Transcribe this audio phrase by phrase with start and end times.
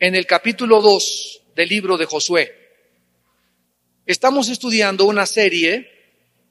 [0.00, 2.54] en el capítulo 2 del libro de Josué.
[4.06, 5.90] Estamos estudiando una serie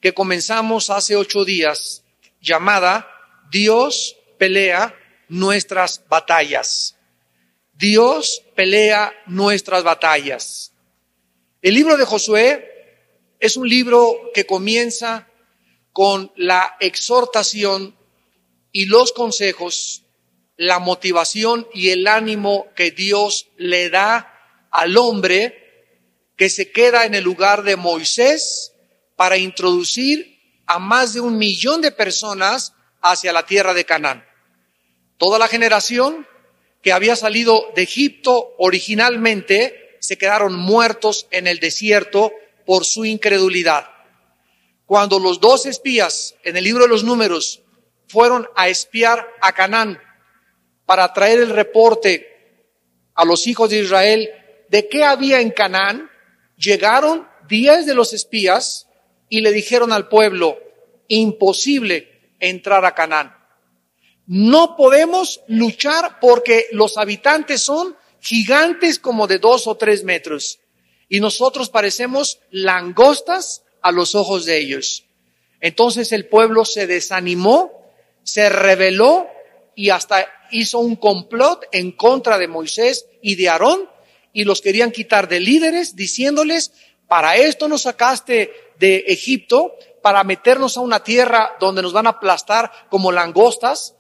[0.02, 2.04] que comenzamos hace ocho días
[2.42, 3.10] llamada
[3.50, 4.96] Dios pelea
[5.30, 6.98] nuestras batallas.
[7.74, 10.74] Dios pelea nuestras batallas.
[11.62, 12.78] El libro de Josué
[13.40, 15.28] es un libro que comienza
[15.94, 17.96] con la exhortación
[18.72, 20.04] y los consejos,
[20.58, 24.34] la motivación y el ánimo que Dios le da
[24.72, 25.64] al hombre
[26.36, 28.74] que se queda en el lugar de Moisés
[29.16, 34.26] para introducir a más de un millón de personas hacia la tierra de Canaán.
[35.18, 36.28] Toda la generación
[36.82, 42.32] que había salido de Egipto originalmente se quedaron muertos en el desierto
[42.66, 43.90] por su incredulidad.
[44.86, 47.62] Cuando los dos espías en el libro de los números
[48.08, 50.00] fueron a espiar a Canaán
[50.88, 52.64] para traer el reporte
[53.14, 54.30] a los hijos de Israel
[54.70, 56.10] de qué había en Canaán,
[56.56, 58.88] llegaron diez de los espías
[59.30, 60.58] y le dijeron al pueblo,
[61.10, 63.36] imposible entrar a Canaán.
[64.26, 70.60] No podemos luchar porque los habitantes son gigantes como de dos o tres metros
[71.10, 75.06] y nosotros parecemos langostas a los ojos de ellos.
[75.60, 77.72] Entonces el pueblo se desanimó,
[78.24, 79.28] se rebeló
[79.78, 83.88] y hasta hizo un complot en contra de Moisés y de Aarón
[84.34, 86.74] y los querían quitar de líderes diciéndoles,
[87.08, 92.12] para esto nos sacaste de Egipto, para meternos a una tierra donde nos van a
[92.12, 93.94] aplastar como langostas,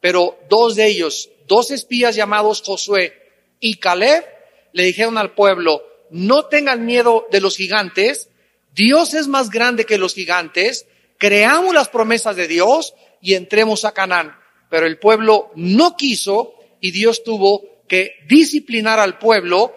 [0.00, 3.12] pero dos de ellos, dos espías llamados Josué
[3.58, 4.24] y Caleb,
[4.72, 8.28] le dijeron al pueblo, no tengan miedo de los gigantes,
[8.72, 10.86] Dios es más grande que los gigantes,
[11.18, 14.43] creamos las promesas de Dios y entremos a Canaán.
[14.68, 19.74] Pero el pueblo no quiso y Dios tuvo que disciplinar al pueblo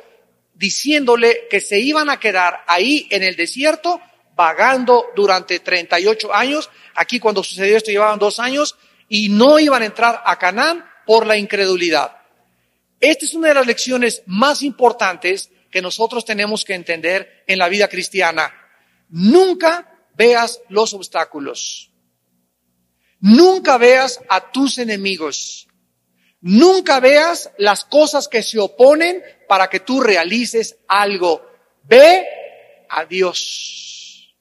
[0.53, 4.01] diciéndole que se iban a quedar ahí en el desierto
[4.35, 6.69] vagando durante 38 años.
[6.95, 8.75] Aquí cuando sucedió esto llevaban dos años
[9.09, 12.17] y no iban a entrar a Canaán por la incredulidad.
[12.99, 17.69] Esta es una de las lecciones más importantes que nosotros tenemos que entender en la
[17.69, 18.53] vida cristiana.
[19.09, 21.91] Nunca veas los obstáculos.
[23.19, 25.67] Nunca veas a tus enemigos.
[26.41, 31.41] Nunca veas las cosas que se oponen para que tú realices algo.
[31.83, 32.25] Ve
[32.89, 34.35] a Dios.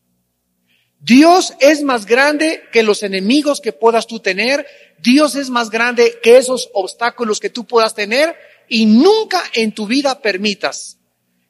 [1.01, 4.67] Dios es más grande que los enemigos que puedas tú tener.
[4.99, 8.37] Dios es más grande que esos obstáculos que tú puedas tener.
[8.69, 10.99] Y nunca en tu vida permitas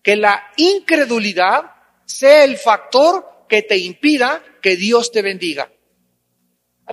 [0.02, 1.72] que la incredulidad
[2.04, 5.70] sea el factor que te impida que Dios te bendiga.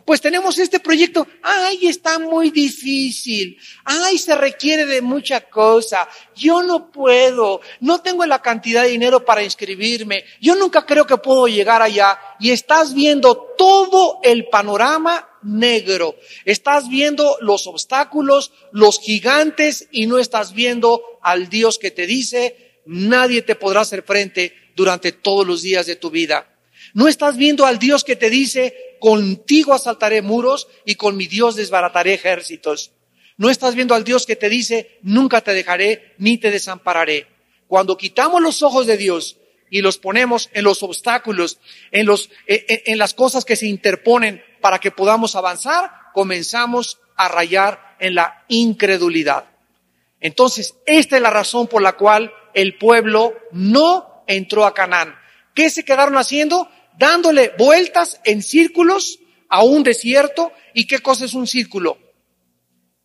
[0.06, 1.28] Pues tenemos este proyecto.
[1.44, 3.58] Ay, está muy difícil.
[3.84, 6.10] Ay, se requiere de mucha cosa.
[6.36, 7.62] Yo no puedo.
[7.80, 10.26] No tengo la cantidad de dinero para inscribirme.
[10.42, 12.20] Yo nunca creo que puedo llegar allá.
[12.40, 16.16] Y estás viendo todo el panorama negro.
[16.44, 22.80] Estás viendo los obstáculos, los gigantes y no estás viendo al Dios que te dice,
[22.86, 26.53] nadie te podrá hacer frente durante todos los días de tu vida.
[26.94, 31.56] No estás viendo al Dios que te dice, contigo asaltaré muros y con mi Dios
[31.56, 32.92] desbarataré ejércitos.
[33.38, 37.28] No estás viendo al Dios que te dice, nunca te dejaré ni te desampararé.
[37.68, 39.38] Cuando quitamos los ojos de Dios
[39.72, 41.58] y los ponemos en los obstáculos,
[41.92, 47.28] en, los, en, en las cosas que se interponen para que podamos avanzar, comenzamos a
[47.28, 49.46] rayar en la incredulidad.
[50.20, 55.16] Entonces, esta es la razón por la cual el pueblo no entró a Canaán.
[55.54, 56.70] ¿Qué se quedaron haciendo?
[56.98, 60.52] Dándole vueltas en círculos a un desierto.
[60.74, 61.98] ¿Y qué cosa es un círculo?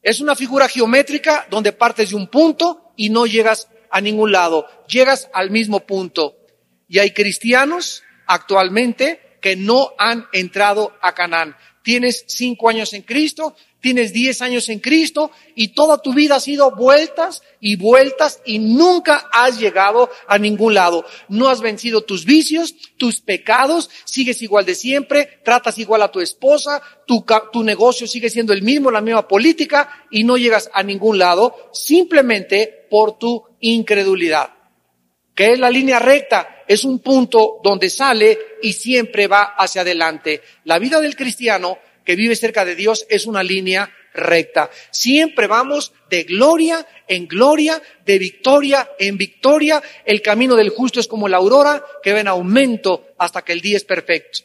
[0.02, 4.66] Es una figura geométrica donde partes de un punto y no llegas a ningún lado.
[4.88, 6.36] Llegas al mismo punto.
[6.88, 11.56] Y hay cristianos actualmente que no han entrado a Canaán.
[11.82, 16.40] Tienes cinco años en Cristo, tienes 10 años en Cristo y toda tu vida ha
[16.40, 21.04] sido vueltas y vueltas y nunca has llegado a ningún lado.
[21.28, 26.20] No has vencido tus vicios, tus pecados, sigues igual de siempre, tratas igual a tu
[26.20, 30.82] esposa, tu, tu negocio sigue siendo el mismo, la misma política y no llegas a
[30.82, 34.50] ningún lado simplemente por tu incredulidad.
[35.34, 36.64] ¿Qué es la línea recta?
[36.66, 40.42] Es un punto donde sale y siempre va hacia adelante.
[40.64, 41.78] La vida del cristiano
[42.08, 44.70] que vive cerca de Dios es una línea recta.
[44.90, 49.82] Siempre vamos de gloria en gloria, de victoria en victoria.
[50.06, 53.60] El camino del justo es como la aurora que va en aumento hasta que el
[53.60, 54.38] día es perfecto.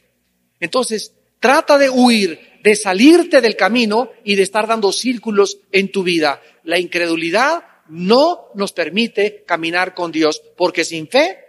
[0.59, 6.03] Entonces, trata de huir, de salirte del camino y de estar dando círculos en tu
[6.03, 6.41] vida.
[6.65, 11.39] La incredulidad no nos permite caminar con Dios, porque sin fe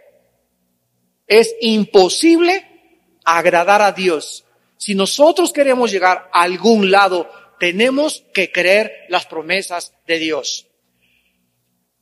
[1.27, 2.65] es imposible
[3.25, 4.44] agradar a Dios.
[4.85, 7.27] Si nosotros queremos llegar a algún lado,
[7.59, 10.67] tenemos que creer las promesas de Dios.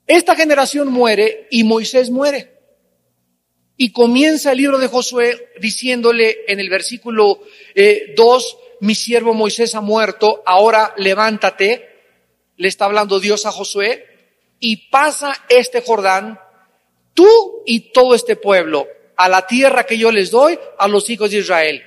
[0.05, 2.57] Esta generación muere y Moisés muere.
[3.77, 9.75] Y comienza el libro de Josué diciéndole en el versículo 2, eh, mi siervo Moisés
[9.75, 11.87] ha muerto, ahora levántate,
[12.57, 14.05] le está hablando Dios a Josué,
[14.59, 16.37] y pasa este Jordán,
[17.13, 21.31] tú y todo este pueblo, a la tierra que yo les doy a los hijos
[21.31, 21.81] de Israel.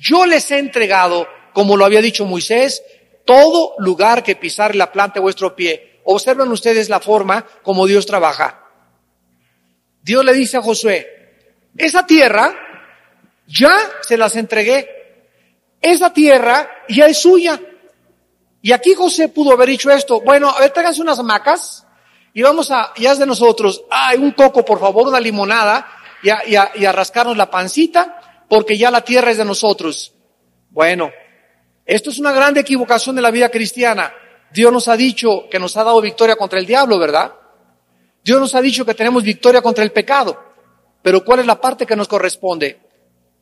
[0.00, 2.82] Yo les he entregado, como lo había dicho Moisés,
[3.24, 6.00] todo lugar que pisar la planta de vuestro pie.
[6.04, 8.62] Observen ustedes la forma como Dios trabaja.
[10.02, 11.08] Dios le dice a Josué,
[11.76, 12.54] esa tierra
[13.46, 14.88] ya se las entregué.
[15.80, 17.60] Esa tierra ya es suya.
[18.62, 20.20] Y aquí José pudo haber dicho esto.
[20.20, 21.86] Bueno, a ver, tráiganse unas hamacas
[22.32, 23.82] y vamos a, ya es de nosotros.
[23.90, 25.88] Ay, un coco, por favor, una limonada
[26.22, 29.44] y a, y, a, y a rascarnos la pancita porque ya la tierra es de
[29.44, 30.12] nosotros.
[30.70, 31.10] Bueno,
[31.84, 34.12] esto es una grande equivocación de la vida cristiana.
[34.52, 37.32] Dios nos ha dicho que nos ha dado victoria contra el diablo, ¿verdad?
[38.24, 40.42] Dios nos ha dicho que tenemos victoria contra el pecado.
[41.02, 42.80] Pero ¿cuál es la parte que nos corresponde?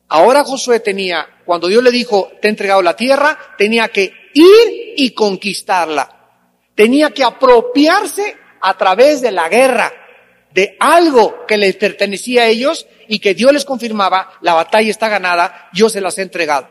[0.07, 4.93] Ahora Josué tenía, cuando Dios le dijo, te he entregado la tierra, tenía que ir
[4.97, 6.11] y conquistarla.
[6.75, 9.91] Tenía que apropiarse a través de la guerra,
[10.55, 15.09] de algo que les pertenecía a ellos y que Dios les confirmaba, la batalla está
[15.09, 16.69] ganada, yo se las he entregado.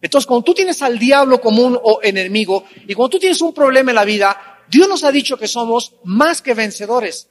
[0.00, 3.90] Entonces, cuando tú tienes al diablo como un enemigo y cuando tú tienes un problema
[3.90, 7.28] en la vida, Dios nos ha dicho que somos más que vencedores.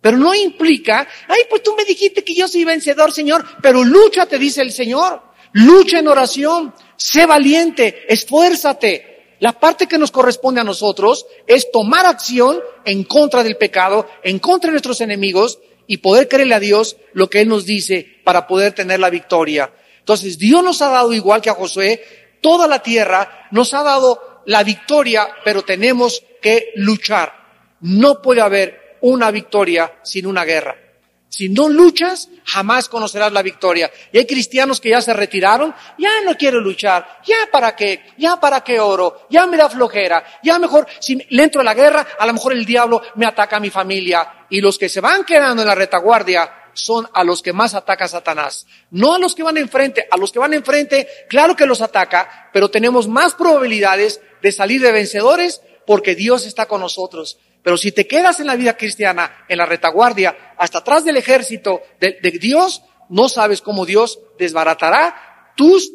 [0.00, 4.24] Pero no implica, ay, pues tú me dijiste que yo soy vencedor, Señor, pero lucha,
[4.24, 5.22] te dice el Señor.
[5.52, 9.17] Lucha en oración, sé valiente, esfuérzate.
[9.40, 14.38] La parte que nos corresponde a nosotros es tomar acción en contra del pecado, en
[14.38, 18.46] contra de nuestros enemigos y poder creerle a Dios lo que Él nos dice para
[18.46, 19.72] poder tener la victoria.
[20.00, 22.02] Entonces, Dios nos ha dado, igual que a Josué,
[22.40, 27.32] toda la tierra, nos ha dado la victoria, pero tenemos que luchar.
[27.80, 30.87] No puede haber una victoria sin una guerra.
[31.28, 33.90] Si no luchas, jamás conocerás la victoria.
[34.12, 38.40] Y hay cristianos que ya se retiraron, ya no quiero luchar, ya para qué, ya
[38.40, 42.06] para qué oro, ya me da flojera, ya mejor, si le entro a la guerra,
[42.18, 44.46] a lo mejor el diablo me ataca a mi familia.
[44.48, 48.08] Y los que se van quedando en la retaguardia son a los que más ataca
[48.08, 48.66] Satanás.
[48.90, 52.50] No a los que van enfrente, a los que van enfrente, claro que los ataca,
[52.52, 57.38] pero tenemos más probabilidades de salir de vencedores porque Dios está con nosotros.
[57.68, 61.82] Pero si te quedas en la vida cristiana, en la retaguardia, hasta atrás del ejército
[62.00, 65.92] de, Dios, no sabes cómo Dios desbaratará tus,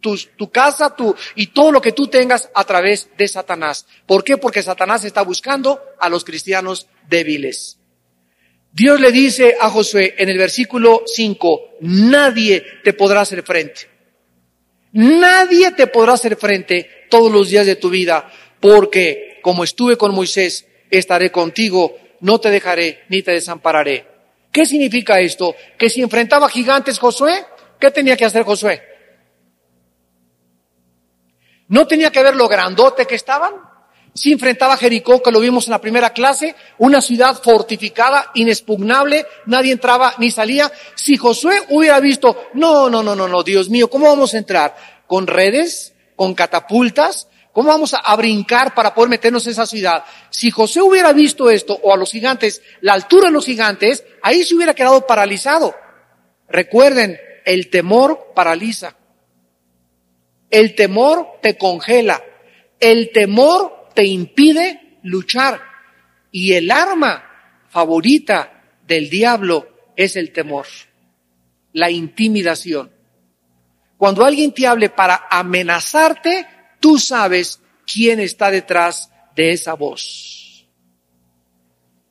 [0.00, 3.84] tu casa tu, y todo lo que tú tengas a través de Satanás.
[4.06, 4.36] ¿Por qué?
[4.36, 7.80] Porque Satanás está buscando a los cristianos débiles.
[8.70, 13.90] Dios le dice a Josué en el versículo 5, nadie te podrá hacer frente.
[14.92, 18.30] Nadie te podrá hacer frente todos los días de tu vida,
[18.60, 24.06] porque como estuve con Moisés, estaré contigo, no te dejaré ni te desampararé.
[24.52, 25.54] ¿Qué significa esto?
[25.78, 27.44] Que si enfrentaba gigantes Josué,
[27.78, 28.82] ¿qué tenía que hacer Josué?
[31.68, 33.54] ¿No tenía que ver lo grandote que estaban?
[34.14, 39.72] Si enfrentaba Jericó, que lo vimos en la primera clase, una ciudad fortificada, inexpugnable, nadie
[39.72, 40.72] entraba ni salía.
[40.96, 44.74] Si Josué hubiera visto, no, no, no, no, no, Dios mío, ¿cómo vamos a entrar?
[45.06, 45.94] ¿Con redes?
[46.16, 47.27] ¿Con catapultas?
[47.58, 50.04] ¿Cómo vamos a, brincar para poder meternos en esa ciudad?
[50.30, 54.44] Si José hubiera visto esto, o a los gigantes, la altura de los gigantes, ahí
[54.44, 55.74] se hubiera quedado paralizado.
[56.48, 58.94] Recuerden, el temor paraliza.
[60.48, 62.22] El temor te congela.
[62.78, 65.60] El temor te impide luchar.
[66.30, 67.24] Y el arma
[67.70, 70.66] favorita del diablo es el temor,
[71.72, 72.92] la intimidación.
[73.96, 76.46] Cuando alguien te hable para amenazarte,
[76.80, 80.66] tú sabes quién está detrás de esa voz.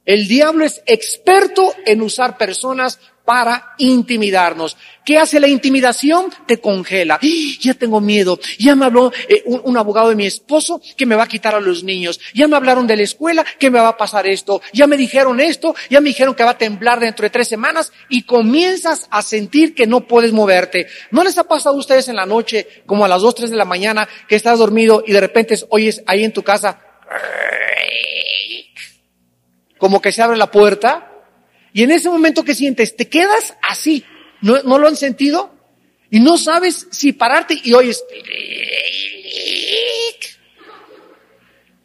[0.05, 4.77] El diablo es experto en usar personas para intimidarnos.
[5.03, 6.31] ¿Qué hace la intimidación?
[6.45, 7.15] Te congela.
[7.15, 7.27] ¡Ah!
[7.59, 8.39] Ya tengo miedo.
[8.57, 11.59] Ya me habló eh, un, abogado de mi esposo que me va a quitar a
[11.59, 12.21] los niños.
[12.33, 14.61] Ya me hablaron de la escuela que me va a pasar esto.
[14.71, 15.75] Ya me dijeron esto.
[15.89, 19.75] Ya me dijeron que va a temblar dentro de tres semanas y comienzas a sentir
[19.75, 20.87] que no puedes moverte.
[21.11, 23.57] ¿No les ha pasado a ustedes en la noche, como a las dos, tres de
[23.57, 26.79] la mañana, que estás dormido y de repente oyes ahí en tu casa
[29.77, 31.16] como que se abre la puerta
[31.77, 34.03] y en ese momento que sientes, te quedas así.
[34.41, 35.53] ¿No, ¿No, lo han sentido?
[36.09, 38.03] Y no sabes si pararte y oyes.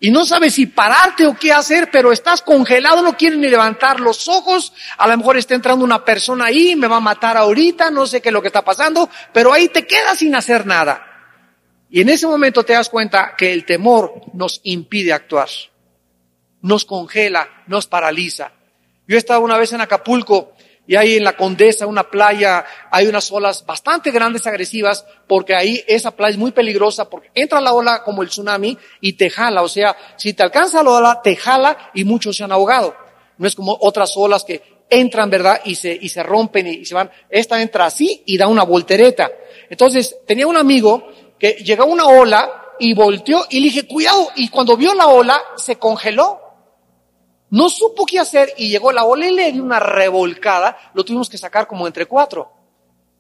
[0.01, 4.01] y no sabes si pararte o qué hacer, pero estás congelado, no quieres ni levantar
[4.01, 7.91] los ojos, a lo mejor está entrando una persona ahí, me va a matar ahorita,
[7.91, 11.07] no sé qué es lo que está pasando, pero ahí te quedas sin hacer nada.
[11.91, 15.51] Y en ese momento te das cuenta que el temor nos impide actuar,
[16.63, 18.53] nos congela, nos paraliza.
[19.13, 20.53] Yo he estado una vez en Acapulco
[20.87, 25.85] y ahí en la Condesa, una playa, hay unas olas bastante grandes, agresivas, porque ahí
[25.87, 29.61] esa playa es muy peligrosa, porque entra la ola como el tsunami y te jala.
[29.61, 32.97] O sea, si te alcanza la ola, te jala y muchos se han ahogado.
[33.37, 35.61] No es como otras olas que entran, ¿verdad?
[35.67, 37.11] Y se, y se rompen y, se van.
[37.29, 39.31] Esta entra así y da una voltereta.
[39.69, 41.07] Entonces, tenía un amigo
[41.39, 44.31] que llegó una ola y volteó y le dije, cuidado.
[44.37, 46.42] Y cuando vio la ola, se congeló.
[47.53, 51.29] No supo qué hacer y llegó la ola y le dio una revolcada, lo tuvimos
[51.29, 52.51] que sacar como entre cuatro.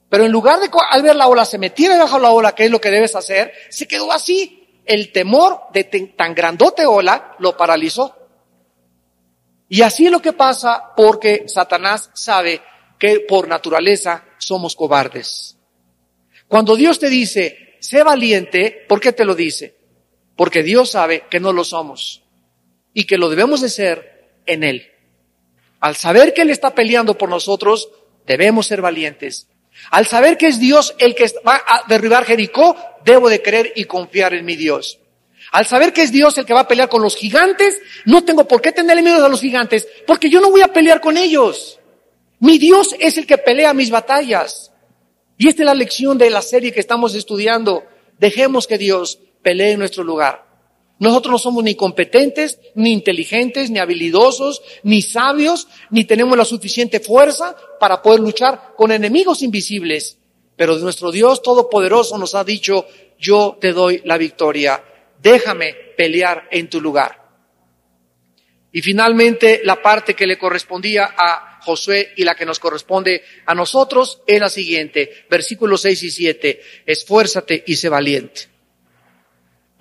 [0.08, 2.64] Pero en lugar de al ver la ola se metiera debajo de la ola, que
[2.64, 4.80] es lo que debes hacer, se quedó así.
[4.86, 8.16] El temor de tan grandote ola lo paralizó.
[9.68, 12.62] Y así es lo que pasa porque Satanás sabe
[12.98, 15.58] que por naturaleza somos cobardes.
[16.48, 19.76] Cuando Dios te dice, sé valiente, ¿por qué te lo dice?
[20.36, 22.22] Porque Dios sabe que no lo somos
[22.94, 24.11] y que lo debemos de ser
[24.46, 24.90] en Él.
[25.80, 27.88] Al saber que Él está peleando por nosotros,
[28.26, 29.48] debemos ser valientes.
[29.90, 33.84] Al saber que es Dios el que va a derribar Jericó, debo de creer y
[33.84, 34.98] confiar en mi Dios.
[35.50, 38.46] Al saber que es Dios el que va a pelear con los gigantes, no tengo
[38.46, 41.78] por qué tenerle miedo a los gigantes, porque yo no voy a pelear con ellos.
[42.38, 44.72] Mi Dios es el que pelea mis batallas.
[45.36, 47.84] Y esta es la lección de la serie que estamos estudiando.
[48.18, 50.51] Dejemos que Dios pelee en nuestro lugar.
[51.02, 57.00] Nosotros no somos ni competentes, ni inteligentes, ni habilidosos, ni sabios, ni tenemos la suficiente
[57.00, 60.16] fuerza para poder luchar con enemigos invisibles.
[60.54, 62.86] Pero nuestro Dios Todopoderoso nos ha dicho,
[63.18, 64.80] yo te doy la victoria,
[65.20, 67.20] déjame pelear en tu lugar.
[68.70, 73.56] Y finalmente, la parte que le correspondía a Josué y la que nos corresponde a
[73.56, 78.51] nosotros es la siguiente, versículos 6 y 7, esfuérzate y sé valiente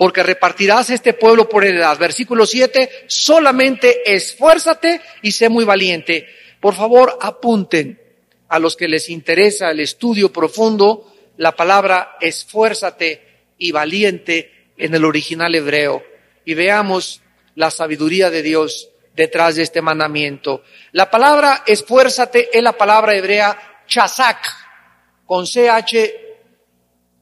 [0.02, 1.96] porque repartirás este pueblo por heredad.
[2.00, 6.28] Versículo 7, solamente esfuérzate y sé muy valiente.
[6.60, 8.02] Por favor, apunten
[8.50, 15.06] a los que les interesa el estudio profundo la palabra esfuérzate y valiente en el
[15.06, 16.04] original hebreo
[16.46, 17.22] y veamos
[17.54, 20.64] la sabiduría de Dios detrás de este mandamiento.
[20.94, 24.52] La palabra esfuérzate es la palabra hebrea chazak,
[25.28, 25.94] con CH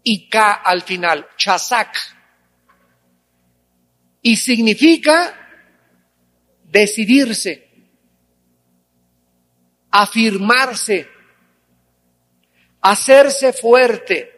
[0.02, 2.19] y K al final, chazak
[4.22, 5.36] y significa
[6.64, 7.68] decidirse,
[9.92, 11.08] afirmarse,
[12.82, 14.32] hacerse fuerte,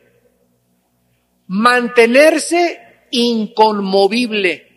[1.47, 4.67] mantenerse inconmovible,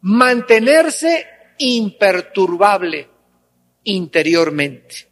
[0.00, 1.26] mantenerse
[1.58, 3.08] imperturbable
[3.84, 5.07] interiormente.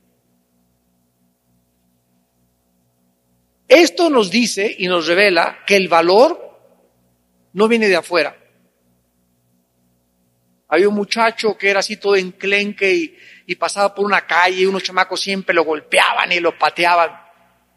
[3.68, 6.58] Esto nos dice y nos revela que el valor
[7.52, 8.36] no viene de afuera.
[10.68, 14.66] Había un muchacho que era así todo enclenque y, y pasaba por una calle y
[14.66, 17.10] unos chamacos siempre lo golpeaban y lo pateaban.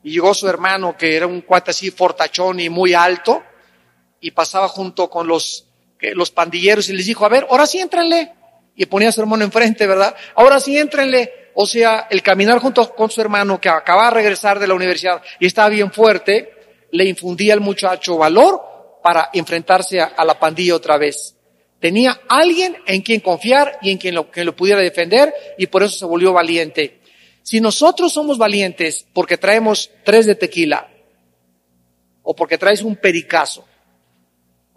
[0.04, 3.44] Y llegó su hermano que era un cuate así fortachón y muy alto
[4.22, 5.68] y pasaba junto con los,
[6.00, 8.34] los pandilleros y les dijo, a ver, ahora sí entrenle.
[8.76, 10.16] Y ponía a su hermano enfrente, ¿verdad?
[10.36, 11.49] Ahora sí entrenle.
[11.62, 15.22] O sea, el caminar junto con su hermano que acaba de regresar de la universidad
[15.42, 16.54] y estaba bien fuerte,
[16.92, 18.62] le infundía al muchacho valor
[19.04, 21.36] para enfrentarse a, la pandilla otra vez.
[21.82, 25.84] Tenía alguien en quien confiar y en quien lo, que lo pudiera defender y por
[25.84, 27.02] eso se volvió valiente.
[27.44, 30.90] Si nosotros somos valientes porque traemos tres de tequila
[32.24, 33.66] o porque traes un pericazo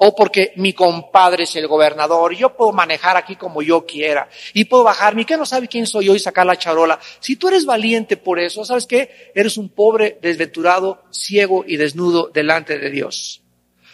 [0.04, 4.64] o porque mi compadre es el gobernador, yo puedo manejar aquí como yo quiera, y
[4.64, 6.98] puedo bajarme, que no sabe quién soy yo y sacar la charola.
[7.20, 9.30] Si tú eres valiente por eso, ¿sabes qué?
[9.32, 13.42] Eres un pobre, desventurado, ciego y desnudo delante de Dios.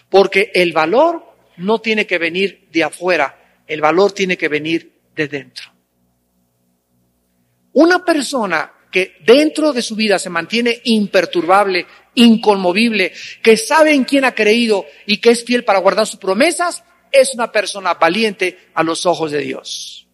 [0.09, 1.27] Porque el valor
[1.59, 5.71] no tiene que venir de afuera, el valor tiene que venir de dentro.
[7.75, 11.87] Una persona que dentro de su vida se mantiene imperturbable,
[12.19, 16.83] inconmovible, que sabe en quién ha creído y que es fiel para guardar sus promesas,
[17.13, 20.07] es una persona valiente a los ojos de Dios.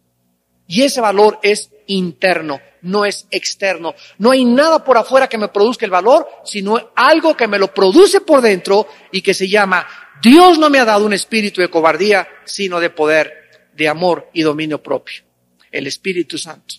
[0.67, 3.95] Y ese valor es interno, no es externo.
[4.19, 7.73] No hay nada por afuera que me produzca el valor, sino algo que me lo
[7.73, 9.87] produce por dentro y que se llama,
[10.23, 13.33] Dios no me ha dado un espíritu de cobardía, sino de poder,
[13.75, 15.23] de amor y dominio propio.
[15.71, 16.77] El Espíritu Santo.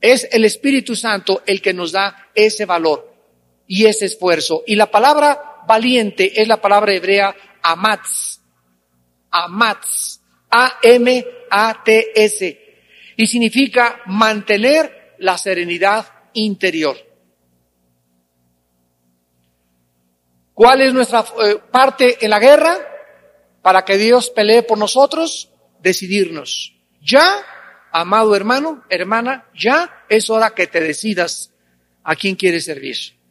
[0.00, 3.11] Es el Espíritu Santo el que nos da ese valor
[3.74, 4.64] y ese esfuerzo.
[4.66, 8.42] Y la palabra valiente es la palabra hebrea amatz.
[9.30, 10.20] Amatz.
[10.50, 11.24] A-M-A-T-S.
[13.16, 16.98] Y significa mantener la serenidad interior.
[20.52, 22.76] ¿Cuál es nuestra eh, parte en la guerra?
[23.62, 25.50] Para que Dios pelee por nosotros,
[25.80, 26.74] decidirnos.
[27.00, 27.42] Ya,
[27.90, 31.54] amado hermano, hermana, ya es hora que te decidas
[32.04, 33.21] a quién quieres servir.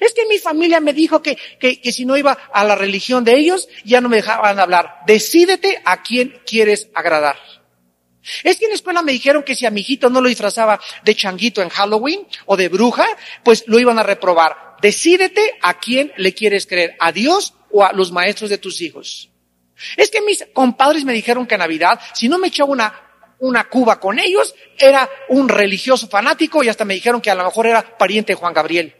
[0.00, 3.24] Es que mi familia me dijo que, que, que, si no iba a la religión
[3.24, 4.98] de ellos, ya no me dejaban hablar.
[5.06, 7.36] Decídete a quién quieres agradar.
[8.44, 10.80] Es que en la escuela me dijeron que si a mi hijito no lo disfrazaba
[11.04, 13.06] de changuito en Halloween o de bruja,
[13.42, 14.76] pues lo iban a reprobar.
[14.80, 19.30] Decídete a quién le quieres creer, a Dios o a los maestros de tus hijos.
[19.96, 22.94] Es que mis compadres me dijeron que a Navidad, si no me echaba una,
[23.40, 27.44] una cuba con ellos, era un religioso fanático y hasta me dijeron que a lo
[27.44, 28.94] mejor era pariente de Juan Gabriel.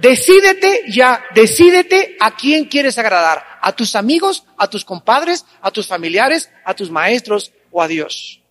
[0.00, 5.86] Decídete ya, decídete a quién quieres agradar, a tus amigos, a tus compadres, a tus
[5.86, 8.42] familiares, a tus maestros o a Dios.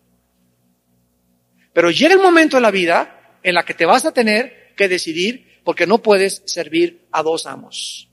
[1.73, 4.87] Pero llega el momento en la vida en la que te vas a tener que
[4.87, 8.07] decidir porque no puedes servir a dos amos.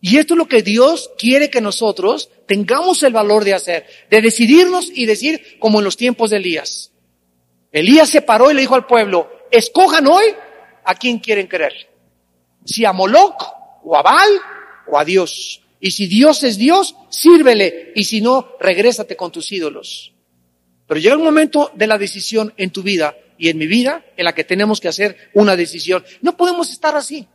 [0.00, 4.22] Y esto es lo que Dios quiere que nosotros tengamos el valor de hacer, de
[4.22, 6.90] decidirnos y decir como en los tiempos de Elías.
[7.70, 10.24] Elías se paró y le dijo al pueblo, escojan hoy
[10.90, 11.88] a quién quieren creer.
[12.64, 13.42] Si a Moloch
[13.84, 14.30] o a Baal
[14.86, 15.62] o a Dios.
[15.80, 17.92] Y si Dios es Dios, sírvele.
[17.94, 20.12] Y si no, regrésate con tus ídolos.
[20.86, 24.24] Pero llega un momento de la decisión en tu vida y en mi vida en
[24.24, 26.04] la que tenemos que hacer una decisión.
[26.20, 27.26] No podemos estar así,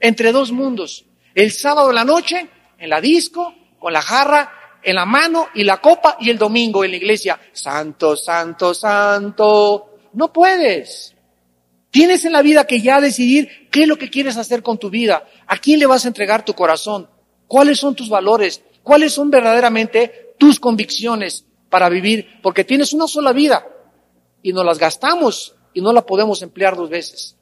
[0.00, 1.04] entre dos mundos.
[1.34, 5.64] El sábado en la noche, en la disco, con la jarra en la mano y
[5.64, 7.40] la copa y el domingo en la iglesia.
[7.52, 9.98] Santo, santo, santo.
[10.12, 11.15] No puedes.
[11.90, 14.90] Tienes en la vida que ya decidir qué es lo que quieres hacer con tu
[14.90, 17.08] vida, a quién le vas a entregar tu corazón,
[17.46, 23.32] cuáles son tus valores, cuáles son verdaderamente tus convicciones para vivir, porque tienes una sola
[23.32, 23.66] vida
[24.42, 27.36] y nos las gastamos y no la podemos emplear dos veces.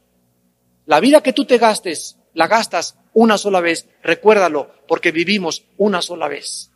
[0.87, 6.03] La vida que tú te gastes, la gastas una sola vez, recuérdalo, porque vivimos una
[6.03, 6.71] sola vez.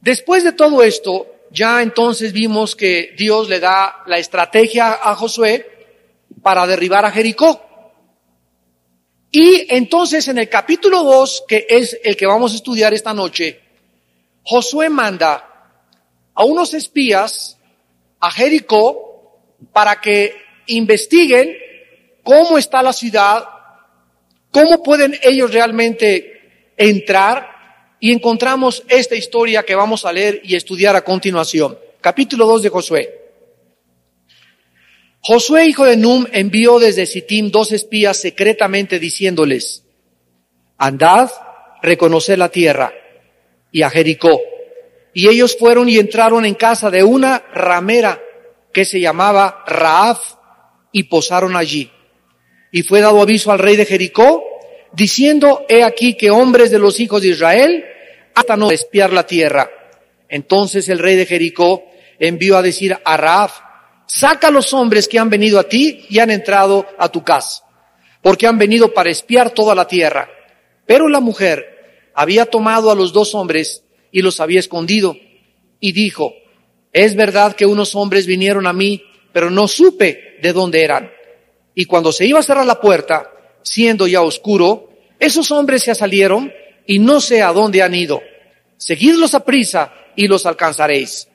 [0.00, 5.77] Después de todo esto, ya entonces vimos que Dios le da la estrategia a Josué
[6.48, 7.60] para derribar a Jericó.
[9.30, 13.60] Y entonces en el capítulo 2, que es el que vamos a estudiar esta noche,
[14.44, 15.76] Josué manda
[16.32, 17.58] a unos espías
[18.18, 19.42] a Jericó
[19.74, 20.36] para que
[20.68, 21.54] investiguen
[22.22, 23.44] cómo está la ciudad,
[24.50, 30.96] cómo pueden ellos realmente entrar y encontramos esta historia que vamos a leer y estudiar
[30.96, 31.78] a continuación.
[32.00, 33.17] Capítulo 2 de Josué.
[35.20, 39.84] Josué, hijo de Num, envió desde Sittim dos espías secretamente diciéndoles,
[40.78, 41.30] andad,
[41.82, 42.92] reconoced la tierra
[43.72, 44.40] y a Jericó.
[45.12, 48.20] Y ellos fueron y entraron en casa de una ramera
[48.72, 50.34] que se llamaba Raaf
[50.92, 51.90] y posaron allí.
[52.70, 54.44] Y fue dado aviso al rey de Jericó,
[54.92, 57.84] diciendo, he aquí que hombres de los hijos de Israel
[58.34, 59.70] hasta no espiar la tierra.
[60.28, 61.84] Entonces el rey de Jericó
[62.18, 63.60] envió a decir a Raaf,
[64.08, 67.62] saca a los hombres que han venido a ti y han entrado a tu casa,
[68.22, 70.28] porque han venido para espiar toda la tierra.
[70.86, 75.16] Pero la mujer había tomado a los dos hombres y los había escondido
[75.78, 76.32] y dijo,
[76.92, 81.12] es verdad que unos hombres vinieron a mí, pero no supe de dónde eran.
[81.74, 83.30] Y cuando se iba a cerrar la puerta,
[83.62, 84.88] siendo ya oscuro,
[85.20, 86.52] esos hombres se salieron
[86.86, 88.20] y no sé a dónde han ido.
[88.78, 91.27] Seguidlos a prisa y los alcanzaréis.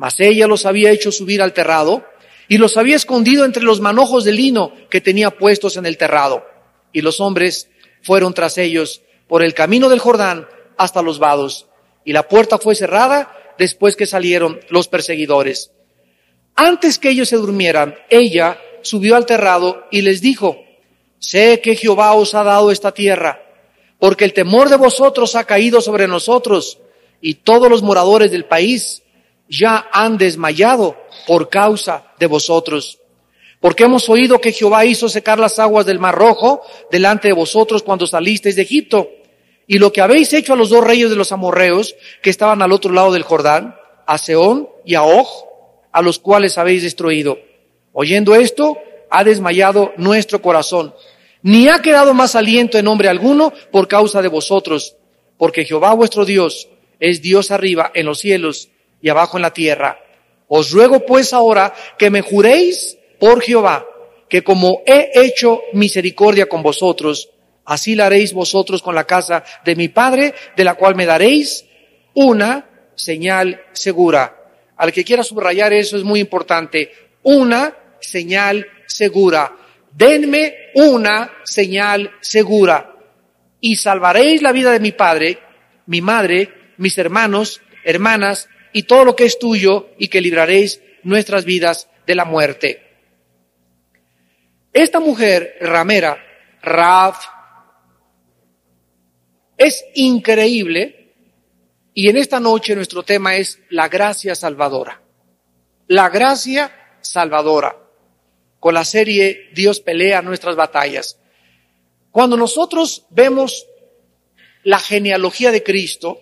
[0.00, 2.02] Mas ella los había hecho subir al terrado
[2.48, 6.42] y los había escondido entre los manojos de lino que tenía puestos en el terrado.
[6.90, 7.68] Y los hombres
[8.00, 11.66] fueron tras ellos por el camino del Jordán hasta los vados.
[12.02, 15.70] Y la puerta fue cerrada después que salieron los perseguidores.
[16.56, 20.64] Antes que ellos se durmieran, ella subió al terrado y les dijo,
[21.18, 23.42] sé que Jehová os ha dado esta tierra,
[23.98, 26.78] porque el temor de vosotros ha caído sobre nosotros
[27.20, 29.02] y todos los moradores del país
[29.50, 33.00] ya han desmayado por causa de vosotros.
[33.60, 37.82] Porque hemos oído que Jehová hizo secar las aguas del Mar Rojo delante de vosotros
[37.82, 39.10] cuando salisteis de Egipto.
[39.66, 42.72] Y lo que habéis hecho a los dos reyes de los amorreos que estaban al
[42.72, 45.26] otro lado del Jordán, a Seón y a Og,
[45.92, 47.38] a los cuales habéis destruido.
[47.92, 48.78] Oyendo esto,
[49.10, 50.94] ha desmayado nuestro corazón.
[51.42, 54.96] Ni ha quedado más aliento en nombre alguno por causa de vosotros,
[55.36, 56.68] porque Jehová vuestro Dios
[57.00, 59.98] es Dios arriba en los cielos y abajo en la tierra.
[60.48, 63.86] Os ruego pues ahora que me juréis por Jehová,
[64.28, 67.30] que como he hecho misericordia con vosotros,
[67.64, 71.64] así la haréis vosotros con la casa de mi Padre, de la cual me daréis
[72.14, 74.36] una señal segura.
[74.76, 76.90] Al que quiera subrayar eso es muy importante.
[77.22, 79.52] Una señal segura.
[79.92, 82.94] Denme una señal segura.
[83.60, 85.38] Y salvaréis la vida de mi Padre,
[85.86, 91.44] mi madre, mis hermanos, hermanas, y todo lo que es tuyo, y que libraréis nuestras
[91.44, 92.82] vidas de la muerte.
[94.72, 96.22] Esta mujer ramera,
[96.62, 97.26] Raf,
[99.56, 101.12] es increíble
[101.92, 105.02] y en esta noche nuestro tema es la gracia salvadora.
[105.88, 107.76] La gracia salvadora.
[108.58, 111.18] Con la serie Dios pelea nuestras batallas.
[112.10, 113.66] Cuando nosotros vemos
[114.62, 116.20] la genealogía de Cristo,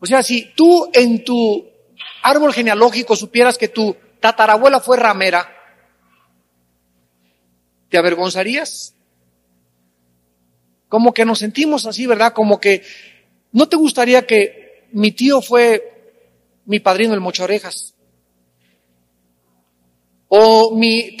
[0.00, 1.68] o sea, si tú en tu
[2.22, 5.48] árbol genealógico supieras que tu tatarabuela fue ramera,
[7.88, 8.94] ¿te avergonzarías?
[10.88, 12.32] Como que nos sentimos así, ¿verdad?
[12.32, 12.82] Como que
[13.52, 15.82] no te gustaría que mi tío fue
[16.64, 17.94] mi padrino el mocho orejas.
[20.28, 21.16] O mi,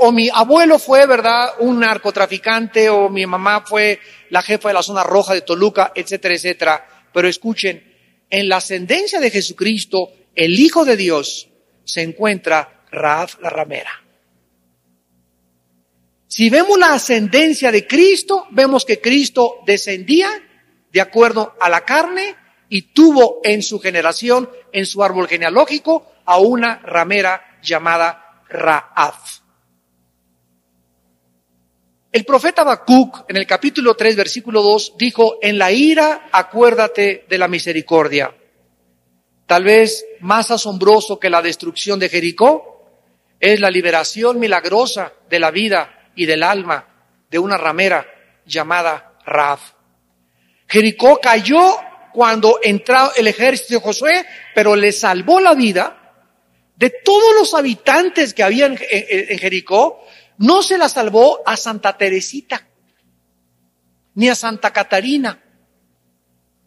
[0.00, 1.54] o mi abuelo fue, ¿verdad?
[1.58, 3.98] Un narcotraficante, o mi mamá fue
[4.30, 6.88] la jefa de la zona roja de Toluca, etcétera, etcétera.
[7.12, 7.93] Pero escuchen,
[8.34, 11.48] en la ascendencia de Jesucristo, el Hijo de Dios,
[11.84, 13.92] se encuentra Raaf la ramera.
[16.26, 20.28] Si vemos la ascendencia de Cristo, vemos que Cristo descendía
[20.90, 22.34] de acuerdo a la carne
[22.68, 29.43] y tuvo en su generación, en su árbol genealógico, a una ramera llamada Raaf.
[32.14, 37.38] El profeta Habacuc, en el capítulo 3, versículo 2, dijo, en la ira acuérdate de
[37.38, 38.32] la misericordia.
[39.46, 42.88] Tal vez más asombroso que la destrucción de Jericó
[43.40, 46.86] es la liberación milagrosa de la vida y del alma
[47.28, 48.06] de una ramera
[48.46, 49.72] llamada Raaf.
[50.68, 51.78] Jericó cayó
[52.12, 54.24] cuando entró el ejército de Josué,
[54.54, 56.14] pero le salvó la vida
[56.76, 60.04] de todos los habitantes que habían en Jericó,
[60.38, 62.66] no se la salvó a Santa Teresita,
[64.14, 65.42] ni a Santa Catarina,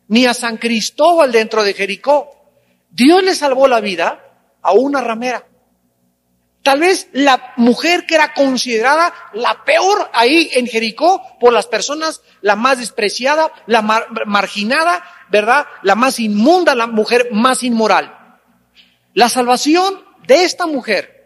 [0.07, 2.29] ni a San Cristóbal dentro de Jericó.
[2.89, 4.23] Dios le salvó la vida
[4.61, 5.45] a una ramera.
[6.63, 12.21] Tal vez la mujer que era considerada la peor ahí en Jericó por las personas,
[12.41, 15.65] la más despreciada, la marginada, ¿verdad?
[15.83, 18.39] La más inmunda, la mujer más inmoral.
[19.13, 21.16] La salvación de esta mujer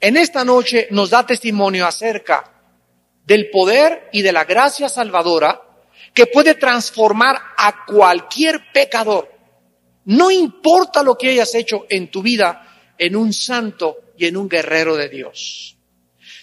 [0.00, 2.52] en esta noche nos da testimonio acerca
[3.24, 5.60] del poder y de la gracia salvadora
[6.14, 9.30] que puede transformar a cualquier pecador.
[10.04, 14.48] No importa lo que hayas hecho en tu vida, en un santo y en un
[14.48, 15.76] guerrero de Dios.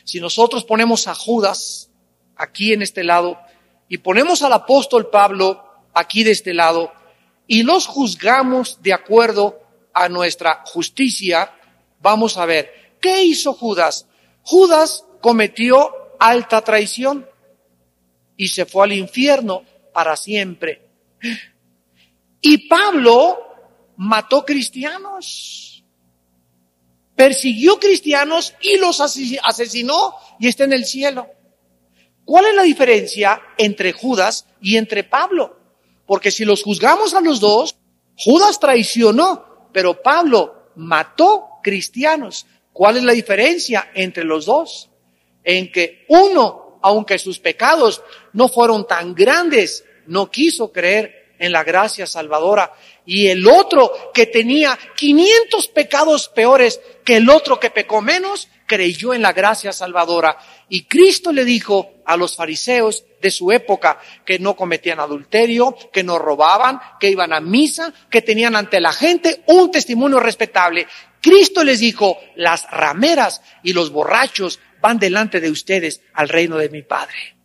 [0.04, 1.90] Si nosotros ponemos a Judas
[2.36, 3.40] aquí en este lado
[3.88, 5.64] y ponemos al apóstol Pablo
[5.94, 6.92] aquí de este lado
[7.48, 9.62] y los juzgamos de acuerdo
[9.94, 11.54] a nuestra justicia,
[12.02, 14.08] vamos a ver, ¿qué hizo Judas?
[14.42, 17.30] Judas cometió alta traición
[18.36, 19.64] y se fue al infierno
[19.94, 20.82] para siempre.
[22.42, 23.38] Y Pablo
[23.98, 25.64] mató cristianos
[27.16, 31.28] persiguió cristianos y los asesinó y está en el cielo.
[32.26, 35.58] ¿Cuál es la diferencia entre Judas y entre Pablo?
[36.06, 37.76] Porque si los juzgamos a los dos,
[38.18, 42.46] Judas traicionó, pero Pablo mató cristianos.
[42.74, 44.90] ¿Cuál es la diferencia entre los dos?
[45.44, 48.02] En que uno, aunque sus pecados
[48.34, 52.74] no fueron tan grandes, no quiso creer en la gracia salvadora
[53.06, 59.14] y el otro que tenía 500 pecados peores que el otro que pecó menos, creyó
[59.14, 60.38] en la gracia salvadora.
[60.70, 66.04] Y Cristo le dijo a los fariseos de su época que no cometían adulterio, que
[66.04, 70.88] no robaban, que iban a misa, que tenían ante la gente un testimonio respetable.
[71.24, 76.68] Cristo les dijo, las rameras y los borrachos van delante de ustedes al reino de
[76.68, 77.38] mi Padre.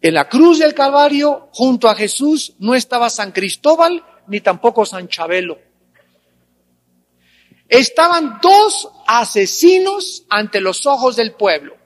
[0.00, 5.06] En la cruz del Calvario, junto a Jesús, no estaba San Cristóbal ni tampoco San
[5.06, 5.60] Chabelo.
[7.68, 11.76] Estaban dos asesinos ante los ojos del pueblo.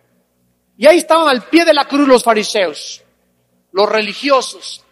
[0.79, 3.05] Y ahí estaban al pie de la cruz los fariseos,
[3.71, 4.83] los religiosos.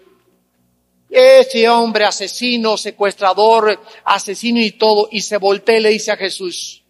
[1.10, 6.84] Ese hombre asesino, secuestrador, asesino y todo, y se voltea y le dice a Jesús,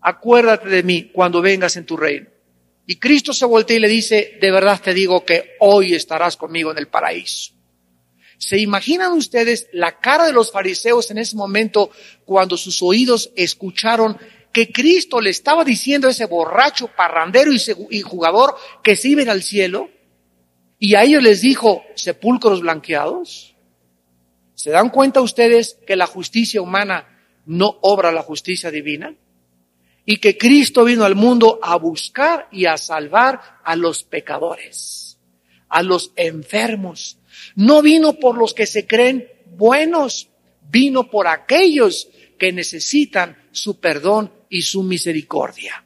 [0.00, 2.28] acuérdate de mí cuando vengas en tu reino.
[2.86, 6.70] Y Cristo se voltea y le dice, de verdad te digo que hoy estarás conmigo
[6.70, 7.52] en el paraíso.
[8.38, 11.90] ¿Se imaginan ustedes la cara de los fariseos en ese momento
[12.24, 14.16] cuando sus oídos escucharon
[14.52, 17.50] que Cristo le estaba diciendo a ese borracho, parrandero
[17.90, 19.90] y jugador que se iba al cielo?
[20.78, 23.54] Y a ellos les dijo, sepulcros blanqueados.
[24.54, 27.06] ¿Se dan cuenta ustedes que la justicia humana
[27.46, 29.14] no obra la justicia divina?
[30.04, 35.18] Y que Cristo vino al mundo a buscar y a salvar a los pecadores,
[35.68, 37.18] a los enfermos.
[37.54, 40.28] No vino por los que se creen buenos,
[40.70, 42.08] vino por aquellos
[42.38, 45.84] que necesitan su perdón y su misericordia.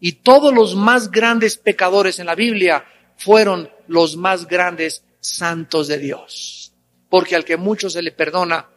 [0.00, 2.84] Y todos los más grandes pecadores en la Biblia
[3.16, 6.72] fueron los más grandes santos de Dios.
[7.08, 8.68] Porque al que mucho se le perdona,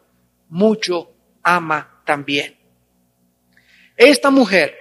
[0.50, 1.12] mucho
[1.44, 2.58] ama también.
[3.96, 4.76] Esta mujer,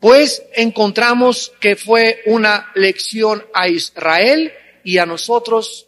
[0.00, 5.86] pues encontramos que fue una lección a Israel y a nosotros,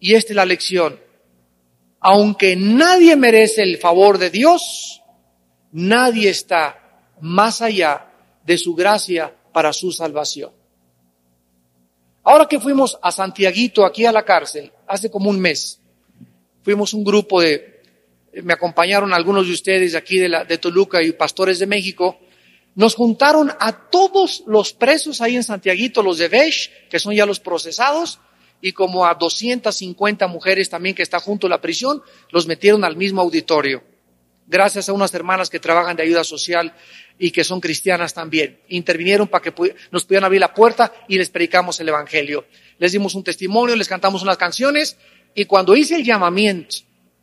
[0.00, 1.00] y esta es la lección.
[2.00, 5.00] Aunque nadie merece el favor de Dios,
[5.72, 8.10] nadie está más allá
[8.44, 10.52] de su gracia para su salvación.
[12.24, 15.80] Ahora que fuimos a Santiaguito, aquí a la cárcel, hace como un mes,
[16.62, 17.82] fuimos un grupo de,
[18.42, 22.18] me acompañaron algunos de ustedes de aquí de, la, de Toluca y pastores de México,
[22.74, 27.26] nos juntaron a todos los presos ahí en Santiaguito, los de Besh, que son ya
[27.26, 28.18] los procesados,
[28.60, 32.96] y como a 250 mujeres también que está junto a la prisión, los metieron al
[32.96, 33.93] mismo auditorio
[34.46, 36.74] gracias a unas hermanas que trabajan de ayuda social
[37.18, 38.60] y que son cristianas también.
[38.68, 42.46] Intervinieron para que nos pudieran abrir la puerta y les predicamos el Evangelio.
[42.78, 44.96] Les dimos un testimonio, les cantamos unas canciones
[45.34, 46.76] y cuando hice el llamamiento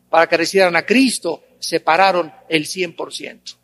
[0.10, 3.58] para que recibieran a Cristo, separaron el 100%.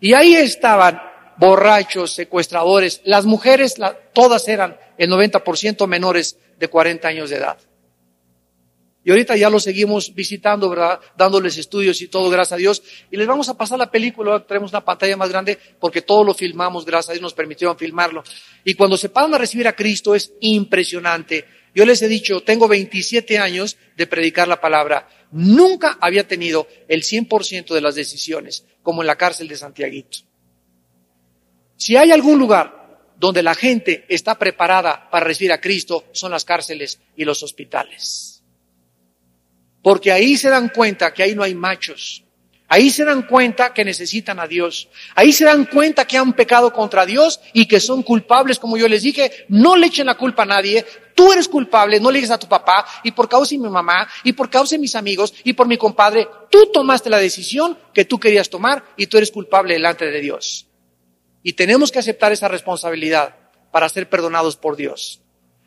[0.00, 1.00] Y ahí estaban
[1.36, 3.76] borrachos, secuestradores, las mujeres,
[4.12, 7.58] todas eran el 90% menores de 40 años de edad.
[9.04, 11.00] Y ahorita ya lo seguimos visitando, ¿verdad?
[11.16, 12.82] Dándoles estudios y todo, gracias a Dios.
[13.10, 16.34] Y les vamos a pasar la película, tenemos una pantalla más grande porque todo lo
[16.34, 18.22] filmamos, gracias a Dios nos permitieron filmarlo.
[18.64, 21.44] Y cuando se paran a recibir a Cristo es impresionante.
[21.74, 25.08] Yo les he dicho, tengo 27 años de predicar la palabra.
[25.32, 30.18] Nunca había tenido el 100% de las decisiones, como en la cárcel de Santiaguito.
[31.76, 36.44] Si hay algún lugar donde la gente está preparada para recibir a Cristo, son las
[36.44, 38.31] cárceles y los hospitales.
[39.82, 42.24] Porque ahí se dan cuenta que ahí no hay machos.
[42.68, 44.88] Ahí se dan cuenta que necesitan a Dios.
[45.14, 48.88] Ahí se dan cuenta que han pecado contra Dios y que son culpables, como yo
[48.88, 49.44] les dije.
[49.48, 50.86] No le echen la culpa a nadie.
[51.14, 54.08] Tú eres culpable, no le digas a tu papá y por causa de mi mamá
[54.24, 56.26] y por causa de mis amigos y por mi compadre.
[56.48, 60.66] Tú tomaste la decisión que tú querías tomar y tú eres culpable delante de Dios.
[61.42, 63.36] Y tenemos que aceptar esa responsabilidad
[63.70, 65.20] para ser perdonados por Dios.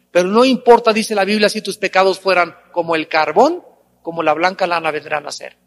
[0.10, 3.62] Pero no importa, dice la Biblia, si tus pecados fueran como el carbón
[4.06, 5.58] como la blanca lana vendrán a ser.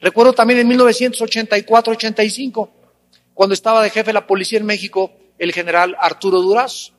[0.00, 2.70] Recuerdo también en 1984-85,
[3.34, 6.92] cuando estaba de jefe de la policía en México, el general Arturo Duraz,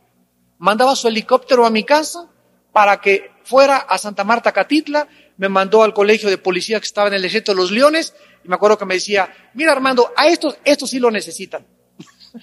[0.59, 2.29] mandaba su helicóptero a mi casa
[2.71, 7.07] para que fuera a Santa Marta Catitla, me mandó al colegio de policía que estaba
[7.07, 8.13] en el ejército de los Leones,
[8.45, 11.65] y me acuerdo que me decía, mira Armando, a estos, estos sí lo necesitan.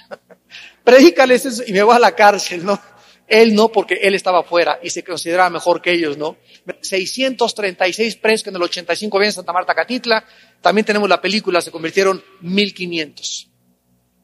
[0.83, 2.77] Predícales eso y me voy a la cárcel, ¿no?
[3.29, 6.37] Él no, porque él estaba fuera y se consideraba mejor que ellos, ¿no?
[6.81, 10.25] 636 presos que en el 85 ven en Santa Marta Catitla.
[10.61, 13.49] También tenemos la película, se convirtieron 1500.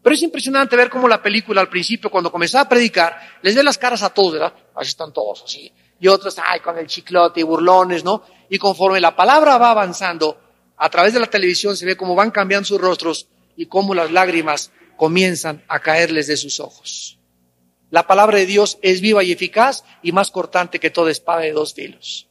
[0.02, 3.62] Pero es impresionante ver cómo la película al principio, cuando comenzaba a predicar, les ve
[3.62, 4.52] las caras a todos, ¿verdad?
[4.74, 5.72] Así están todos, así.
[6.00, 8.24] Y otros, ay, con el chiclote y burlones, ¿no?
[8.48, 10.40] Y conforme la palabra va avanzando,
[10.76, 14.10] a través de la televisión se ve cómo van cambiando sus rostros y cómo las
[14.10, 17.18] lágrimas comienzan a caerles de sus ojos.
[17.92, 21.52] La palabra de Dios es viva y eficaz y más cortante que toda espada de
[21.52, 22.26] dos filos.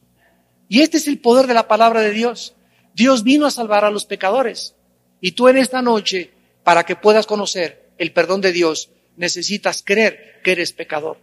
[0.68, 2.56] Y este es el poder de la palabra de Dios.
[2.94, 4.74] Dios vino a salvar a los pecadores.
[5.20, 6.32] Y tú en esta noche,
[6.64, 11.18] para que puedas conocer el perdón de Dios, necesitas creer que eres pecador.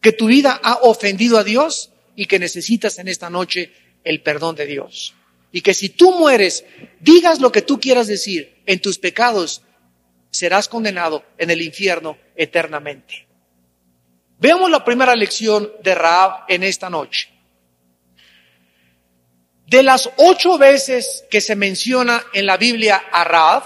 [0.00, 4.56] Que tu vida ha ofendido a Dios y que necesitas en esta noche el perdón
[4.56, 5.14] de Dios.
[5.52, 6.64] Y que si tú mueres,
[6.98, 9.62] digas lo que tú quieras decir en tus pecados,
[10.32, 13.23] serás condenado en el infierno eternamente.
[14.38, 17.30] Veamos la primera lección de Raab en esta noche.
[19.66, 23.62] De las ocho veces que se menciona en la Biblia a Raab,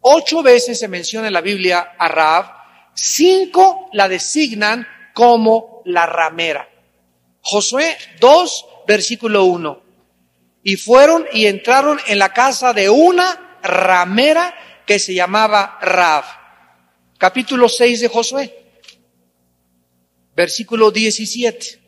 [0.00, 2.46] ocho veces se menciona en la Biblia a Raab,
[2.94, 6.68] cinco la designan como la ramera.
[7.42, 9.82] Josué 2, versículo 1.
[10.64, 14.54] Y fueron y entraron en la casa de una ramera
[14.86, 16.24] que se llamaba Raab.
[17.18, 18.61] Capítulo 6 de Josué
[20.34, 21.80] versículo 17.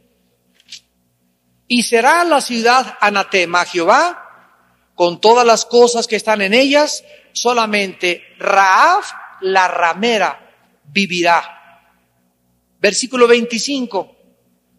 [1.68, 4.20] Y será la ciudad anatema Jehová
[4.94, 10.54] con todas las cosas que están en ellas, solamente Raaf la ramera
[10.84, 11.82] vivirá.
[12.80, 14.16] Versículo 25.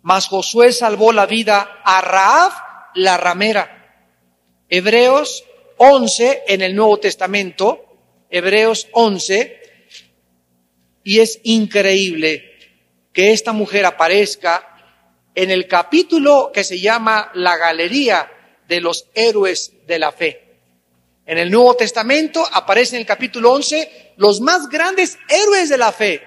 [0.03, 2.53] Mas Josué salvó la vida a Raaf
[2.93, 4.05] la ramera.
[4.69, 5.43] Hebreos
[5.77, 7.83] 11 en el Nuevo Testamento,
[8.29, 9.61] Hebreos 11,
[11.03, 12.54] y es increíble
[13.15, 14.77] que esta mujer aparezca
[15.33, 18.29] en el capítulo que se llama La Galería
[18.67, 20.45] de los Héroes de la Fe.
[21.25, 25.91] En el Nuevo Testamento aparece en el capítulo 11 los más grandes héroes de la
[25.91, 26.21] fe.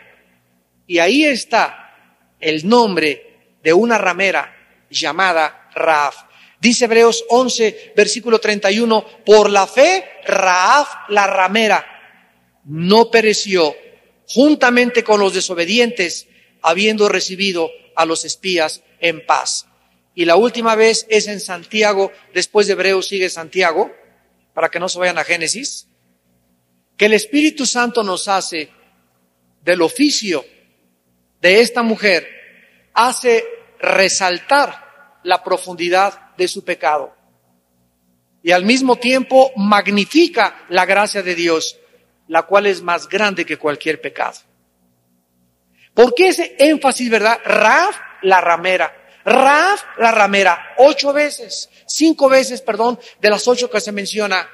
[0.86, 1.94] Y ahí está
[2.40, 4.56] el nombre de una ramera
[4.90, 6.16] llamada Raaf.
[6.60, 11.86] Dice Hebreos 11, versículo 31, por la fe Raaf la ramera
[12.64, 13.76] no pereció
[14.26, 16.26] juntamente con los desobedientes,
[16.62, 19.66] habiendo recibido a los espías en paz.
[20.14, 23.92] Y la última vez es en Santiago, después de Hebreos sigue Santiago,
[24.54, 25.86] para que no se vayan a Génesis,
[26.96, 28.70] que el Espíritu Santo nos hace
[29.62, 30.44] del oficio
[31.40, 32.28] de esta mujer,
[32.94, 33.44] hace
[33.78, 37.14] resaltar la profundidad de su pecado
[38.42, 41.78] y al mismo tiempo magnifica la gracia de Dios,
[42.28, 44.38] la cual es más grande que cualquier pecado.
[45.98, 47.40] ¿Por qué ese énfasis, verdad?
[47.44, 48.94] Raf, la ramera.
[49.24, 54.48] Raf, la ramera, ocho veces, cinco veces, perdón, de las ocho que se menciona,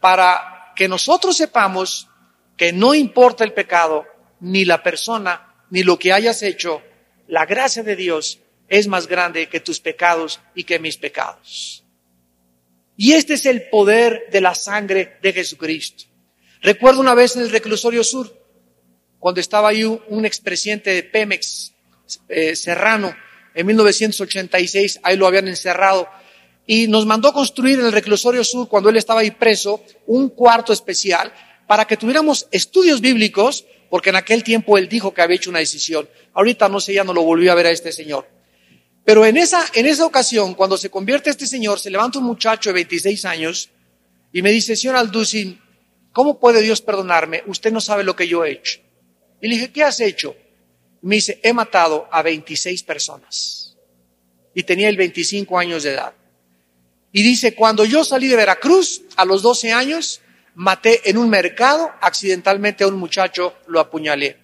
[0.00, 2.08] para que nosotros sepamos
[2.56, 4.06] que no importa el pecado,
[4.40, 6.80] ni la persona, ni lo que hayas hecho,
[7.26, 11.84] la gracia de Dios es más grande que tus pecados y que mis pecados.
[12.96, 16.04] Y este es el poder de la sangre de Jesucristo.
[16.62, 18.45] Recuerdo una vez en el reclusorio sur,
[19.18, 21.72] cuando estaba ahí un, expresidente de Pemex,
[22.28, 23.14] eh, Serrano,
[23.54, 26.08] en 1986, ahí lo habían encerrado,
[26.66, 30.72] y nos mandó construir en el reclusorio sur, cuando él estaba ahí preso, un cuarto
[30.72, 31.32] especial
[31.66, 35.60] para que tuviéramos estudios bíblicos, porque en aquel tiempo él dijo que había hecho una
[35.60, 36.08] decisión.
[36.34, 38.28] Ahorita no sé, ya no lo volvió a ver a este señor.
[39.04, 42.70] Pero en esa, en esa ocasión, cuando se convierte este señor, se levanta un muchacho
[42.70, 43.70] de 26 años
[44.32, 45.60] y me dice, señor Alducin,
[46.12, 47.44] ¿cómo puede Dios perdonarme?
[47.46, 48.80] Usted no sabe lo que yo he hecho.
[49.40, 50.34] Y le dije, ¿qué has hecho?
[51.06, 53.76] me dice, he matado a 26 personas.
[54.54, 56.14] Y tenía el 25 años de edad.
[57.12, 60.20] Y dice, cuando yo salí de Veracruz a los 12 años,
[60.56, 64.38] maté en un mercado accidentalmente a un muchacho, lo apuñalé.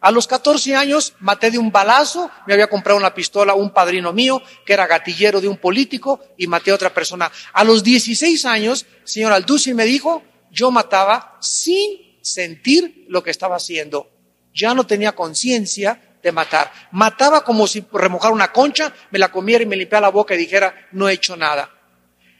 [0.00, 4.14] A los 14 años maté de un balazo, me había comprado una pistola un padrino
[4.14, 7.30] mío que era gatillero de un político y maté a otra persona.
[7.52, 13.56] A los 16 años, señor Alducin me dijo, yo mataba sin sentir lo que estaba
[13.56, 14.10] haciendo
[14.54, 16.70] ya no tenía conciencia de matar.
[16.92, 20.38] Mataba como si remojara una concha, me la comiera y me limpiara la boca y
[20.38, 21.70] dijera, no he hecho nada.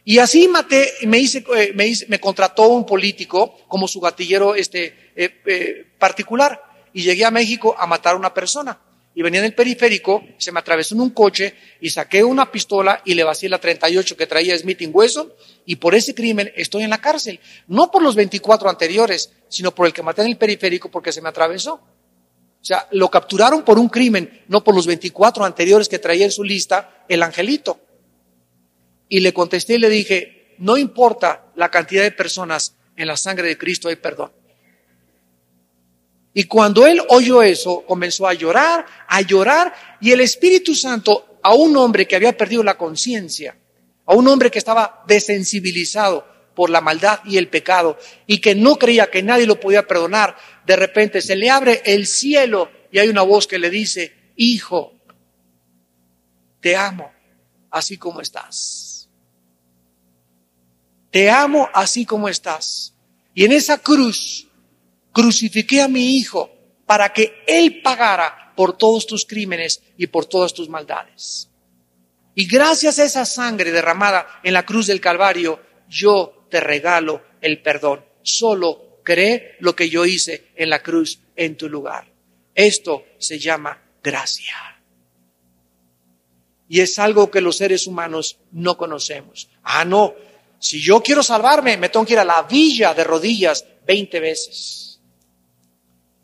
[0.05, 5.12] Y así maté, me hice, eh, me, me contrató un político como su gatillero este,
[5.14, 6.61] eh, eh, particular.
[6.92, 8.79] Y llegué a México a matar a una persona.
[9.14, 13.03] Y venía en el periférico, se me atravesó en un coche y saqué una pistola
[13.05, 15.31] y le vacié la 38 que traía Smith Wesson
[15.66, 17.38] y por ese crimen estoy en la cárcel.
[17.66, 21.20] No por los 24 anteriores, sino por el que maté en el periférico porque se
[21.20, 21.75] me atravesó.
[21.75, 26.31] O sea, lo capturaron por un crimen, no por los 24 anteriores que traía en
[26.31, 27.81] su lista el angelito.
[29.09, 33.48] Y le contesté y le dije, no importa la cantidad de personas, en la sangre
[33.48, 34.33] de Cristo hay perdón.
[36.35, 41.55] Y cuando él oyó eso, comenzó a llorar, a llorar, y el Espíritu Santo a
[41.55, 43.57] un hombre que había perdido la conciencia,
[44.07, 48.77] a un hombre que estaba desensibilizado por la maldad y el pecado, y que no
[48.77, 53.09] creía que nadie lo podía perdonar, de repente se le abre el cielo y hay
[53.09, 54.95] una voz que le dice, hijo,
[56.61, 57.12] te amo
[57.71, 59.09] así como estás.
[61.11, 62.95] Te amo así como estás.
[63.35, 64.49] Y en esa cruz
[65.12, 66.51] crucifiqué a mi hijo
[66.87, 71.48] para que él pagara por todos tus crímenes y por todas tus maldades.
[72.35, 77.61] Y gracias a esa sangre derramada en la cruz del Calvario, yo te regalo el
[77.62, 78.05] perdón.
[78.22, 82.11] Solo cree lo que yo hice en la cruz en tu lugar.
[82.55, 84.55] Esto se llama gracia.
[86.68, 89.51] Y es algo que los seres humanos no conocemos.
[89.62, 90.14] Ah, no.
[90.59, 94.91] Si yo quiero salvarme, me tengo que ir a la villa de rodillas 20 veces.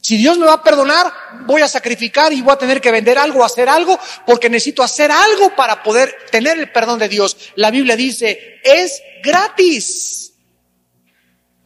[0.09, 1.13] Si Dios me va a perdonar,
[1.45, 5.11] voy a sacrificar y voy a tener que vender algo, hacer algo, porque necesito hacer
[5.11, 7.37] algo para poder tener el perdón de Dios.
[7.57, 10.33] La Biblia dice, es gratis.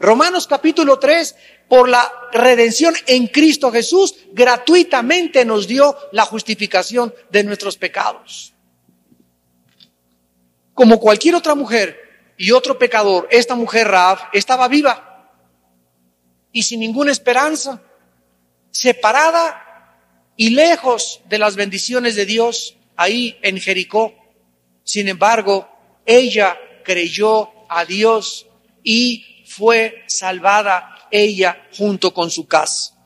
[0.01, 1.37] Romanos capítulo 3,
[1.69, 8.55] por la redención en Cristo Jesús, gratuitamente nos dio la justificación de nuestros pecados.
[10.75, 11.97] Como cualquier otra mujer
[12.37, 15.31] y otro pecador, esta mujer Raab estaba viva
[16.51, 17.81] y sin ninguna esperanza,
[18.73, 19.97] separada
[20.37, 24.15] y lejos de las bendiciones de Dios ahí en Jericó.
[24.83, 25.69] Sin embargo,
[26.05, 28.47] ella creyó a Dios
[28.83, 32.99] y fue salvada ella junto con su casa.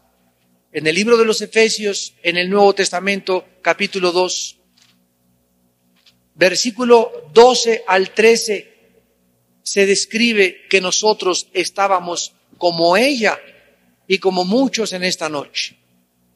[0.72, 4.56] En el libro de los Efesios, en el Nuevo Testamento, capítulo 2,
[6.34, 8.76] versículo 12 al 13,
[9.62, 13.38] se describe que nosotros estábamos como ella
[14.06, 15.76] y como muchos en esta noche.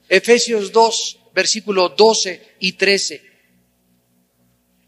[0.08, 3.22] Efesios 2, versículo 12 y 13.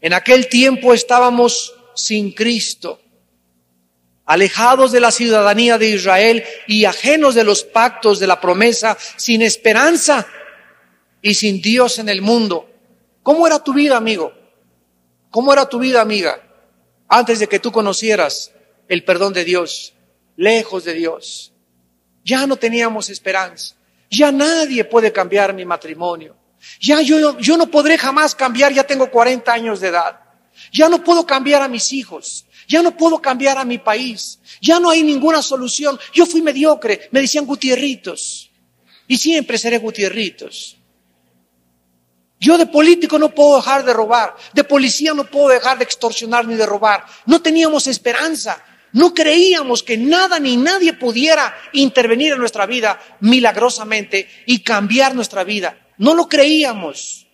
[0.01, 2.99] En aquel tiempo estábamos sin Cristo,
[4.25, 9.41] alejados de la ciudadanía de Israel y ajenos de los pactos de la promesa, sin
[9.41, 10.27] esperanza
[11.21, 12.69] y sin Dios en el mundo.
[13.21, 14.33] ¿Cómo era tu vida, amigo?
[15.31, 16.41] ¿Cómo era tu vida, amiga?
[17.07, 18.51] Antes de que tú conocieras
[18.89, 19.93] el perdón de Dios,
[20.35, 21.52] lejos de Dios.
[22.23, 23.75] Ya no teníamos esperanza.
[24.09, 26.35] Ya nadie puede cambiar mi matrimonio.
[26.79, 30.19] Ya yo, yo no podré jamás cambiar, ya tengo 40 años de edad.
[30.71, 32.45] Ya no puedo cambiar a mis hijos.
[32.67, 34.39] Ya no puedo cambiar a mi país.
[34.61, 35.99] Ya no hay ninguna solución.
[36.13, 37.09] Yo fui mediocre.
[37.11, 38.49] Me decían Gutierritos.
[39.07, 40.77] Y siempre seré Gutierritos.
[42.39, 44.35] Yo de político no puedo dejar de robar.
[44.53, 47.05] De policía no puedo dejar de extorsionar ni de robar.
[47.25, 48.63] No teníamos esperanza.
[48.93, 55.43] No creíamos que nada ni nadie pudiera intervenir en nuestra vida milagrosamente y cambiar nuestra
[55.43, 55.77] vida.
[55.97, 57.27] No lo creíamos.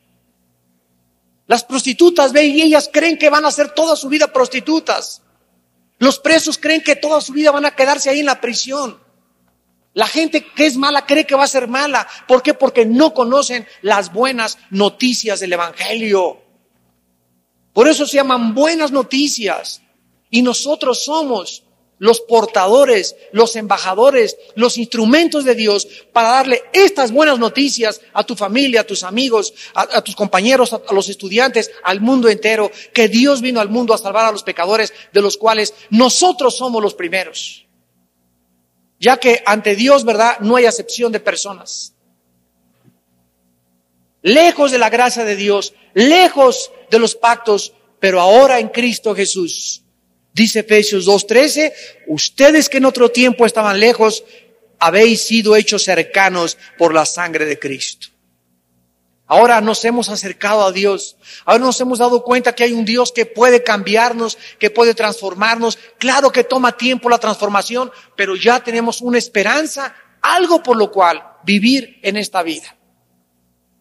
[1.47, 5.21] Las prostitutas ven y ellas creen que van a ser toda su vida prostitutas.
[5.97, 8.97] Los presos creen que toda su vida van a quedarse ahí en la prisión.
[9.93, 12.07] La gente que es mala cree que va a ser mala.
[12.25, 12.53] ¿Por qué?
[12.53, 16.41] Porque no conocen las buenas noticias del Evangelio.
[17.73, 19.81] Por eso se llaman buenas noticias.
[20.29, 21.63] Y nosotros somos
[21.99, 28.35] los portadores, los embajadores, los instrumentos de Dios para darle estas buenas noticias a tu
[28.35, 33.41] familia, a tus amigos, a, tus compañeros, a, los estudiantes, al mundo entero, que Dios
[33.41, 37.67] vino al mundo a salvar a los pecadores, de los cuales nosotros somos los primeros.
[38.97, 40.39] Ya que ante Dios, ¿verdad?
[40.39, 41.93] No hay acepción de personas.
[44.21, 49.83] Lejos de la gracia de Dios, lejos de los pactos, pero ahora en Cristo Jesús
[50.39, 51.73] Dice Efesios 2.13,
[52.07, 54.23] ustedes que en otro tiempo estaban lejos,
[54.79, 58.07] habéis sido hechos cercanos por la sangre de Cristo.
[59.27, 61.17] Ahora nos hemos acercado a Dios.
[61.43, 65.77] Ahora nos hemos dado cuenta que hay un Dios que puede cambiarnos, que puede transformarnos.
[65.97, 71.21] Claro que toma tiempo la transformación, pero ya tenemos una esperanza, algo por lo cual
[71.43, 72.78] vivir en esta vida.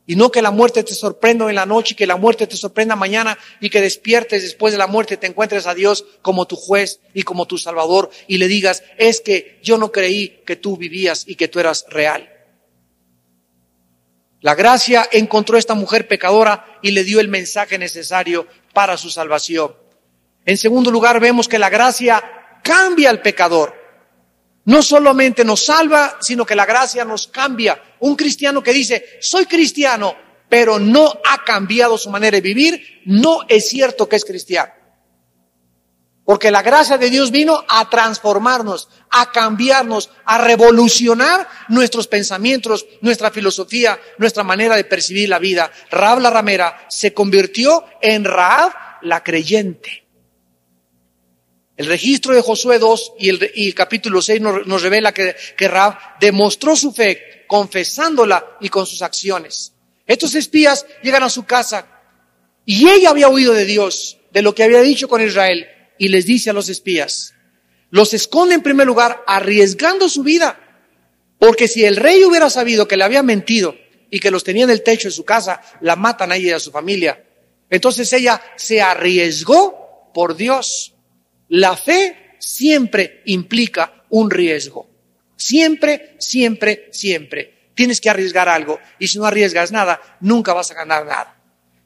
[0.08, 2.56] Y no que la muerte te sorprenda en la noche y que la muerte te
[2.56, 6.56] sorprenda mañana y que despiertes después de la muerte, te encuentres a Dios como tu
[6.56, 10.78] juez y como tu salvador y le digas, es que yo no creí que tú
[10.78, 12.26] vivías y que tú eras real.
[14.40, 19.10] La gracia encontró a esta mujer pecadora y le dio el mensaje necesario para su
[19.10, 19.74] salvación.
[20.46, 22.24] En segundo lugar, vemos que la gracia
[22.62, 23.77] cambia al pecador
[24.68, 27.82] no solamente nos salva, sino que la gracia nos cambia.
[28.00, 30.14] Un cristiano que dice, soy cristiano,
[30.46, 34.70] pero no ha cambiado su manera de vivir, no es cierto que es cristiano.
[36.22, 43.30] Porque la gracia de Dios vino a transformarnos, a cambiarnos, a revolucionar nuestros pensamientos, nuestra
[43.30, 45.72] filosofía, nuestra manera de percibir la vida.
[45.90, 50.07] Raab la ramera se convirtió en Raab la creyente.
[51.78, 56.74] El registro de Josué 2 y el, capítulo 6 nos, revela que, que Raab demostró
[56.74, 59.72] su fe confesándola y con sus acciones.
[60.04, 61.86] Estos espías llegan a su casa
[62.64, 65.68] y ella había oído de Dios, de lo que había dicho con Israel,
[65.98, 67.34] y les dice a los espías,
[67.90, 70.58] los esconde en primer lugar arriesgando su vida,
[71.38, 73.76] porque si el rey hubiera sabido que le había mentido
[74.10, 76.54] y que los tenía en el techo de su casa, la matan a ella y
[76.54, 77.24] a su familia.
[77.70, 80.94] Entonces ella se arriesgó por Dios.
[81.48, 84.88] La fe siempre implica un riesgo.
[85.36, 87.70] Siempre, siempre, siempre.
[87.74, 88.80] Tienes que arriesgar algo.
[88.98, 91.36] Y si no arriesgas nada, nunca vas a ganar nada.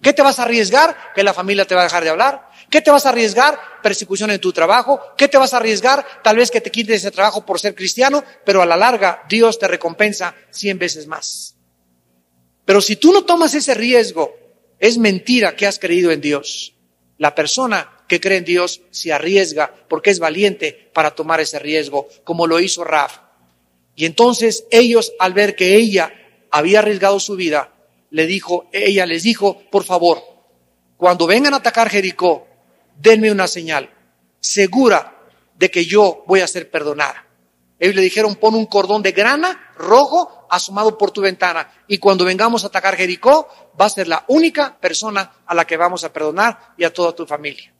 [0.00, 0.96] ¿Qué te vas a arriesgar?
[1.14, 2.48] Que la familia te va a dejar de hablar.
[2.68, 3.58] ¿Qué te vas a arriesgar?
[3.82, 5.00] Persecución en tu trabajo.
[5.16, 6.04] ¿Qué te vas a arriesgar?
[6.24, 9.58] Tal vez que te quites ese trabajo por ser cristiano, pero a la larga Dios
[9.60, 11.54] te recompensa cien veces más.
[12.64, 14.34] Pero si tú no tomas ese riesgo,
[14.78, 16.74] es mentira que has creído en Dios.
[17.18, 22.08] La persona que cree en Dios se arriesga porque es valiente para tomar ese riesgo,
[22.24, 23.20] como lo hizo Raf.
[23.96, 26.12] Y entonces ellos, al ver que ella
[26.50, 27.72] había arriesgado su vida,
[28.10, 30.22] le dijo, ella les dijo, por favor,
[30.98, 32.46] cuando vengan a atacar Jericó,
[32.98, 33.88] denme una señal
[34.40, 35.16] segura
[35.54, 37.26] de que yo voy a ser perdonada.
[37.78, 42.26] Ellos le dijeron, pon un cordón de grana rojo asomado por tu ventana y cuando
[42.26, 43.48] vengamos a atacar Jericó,
[43.80, 47.14] va a ser la única persona a la que vamos a perdonar y a toda
[47.14, 47.72] tu familia.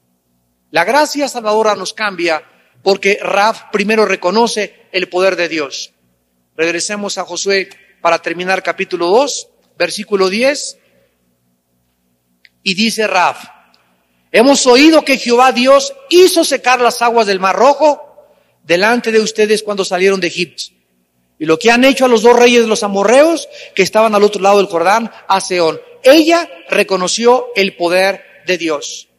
[0.73, 2.43] La gracia salvadora nos cambia
[2.83, 5.93] porque Rab primero reconoce el poder de Dios.
[6.57, 7.69] Regresemos a Josué
[8.01, 9.49] para terminar capítulo 2,
[9.79, 10.79] versículo 10.
[12.63, 13.37] Y dice Rab,
[14.31, 18.33] hemos oído que Jehová Dios hizo secar las aguas del Mar Rojo
[18.65, 20.63] delante de ustedes cuando salieron de Egipto.
[21.39, 24.23] Y lo que han hecho a los dos reyes de los amorreos que estaban al
[24.23, 25.79] otro lado del Jordán, a Seón.
[26.03, 29.12] Ella reconoció el poder de Dios.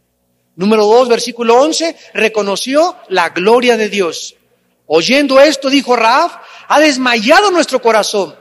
[0.55, 4.35] Número dos, versículo once, reconoció la gloria de Dios.
[4.85, 6.31] Oyendo esto, dijo Raab,
[6.67, 8.35] ha desmayado nuestro corazón,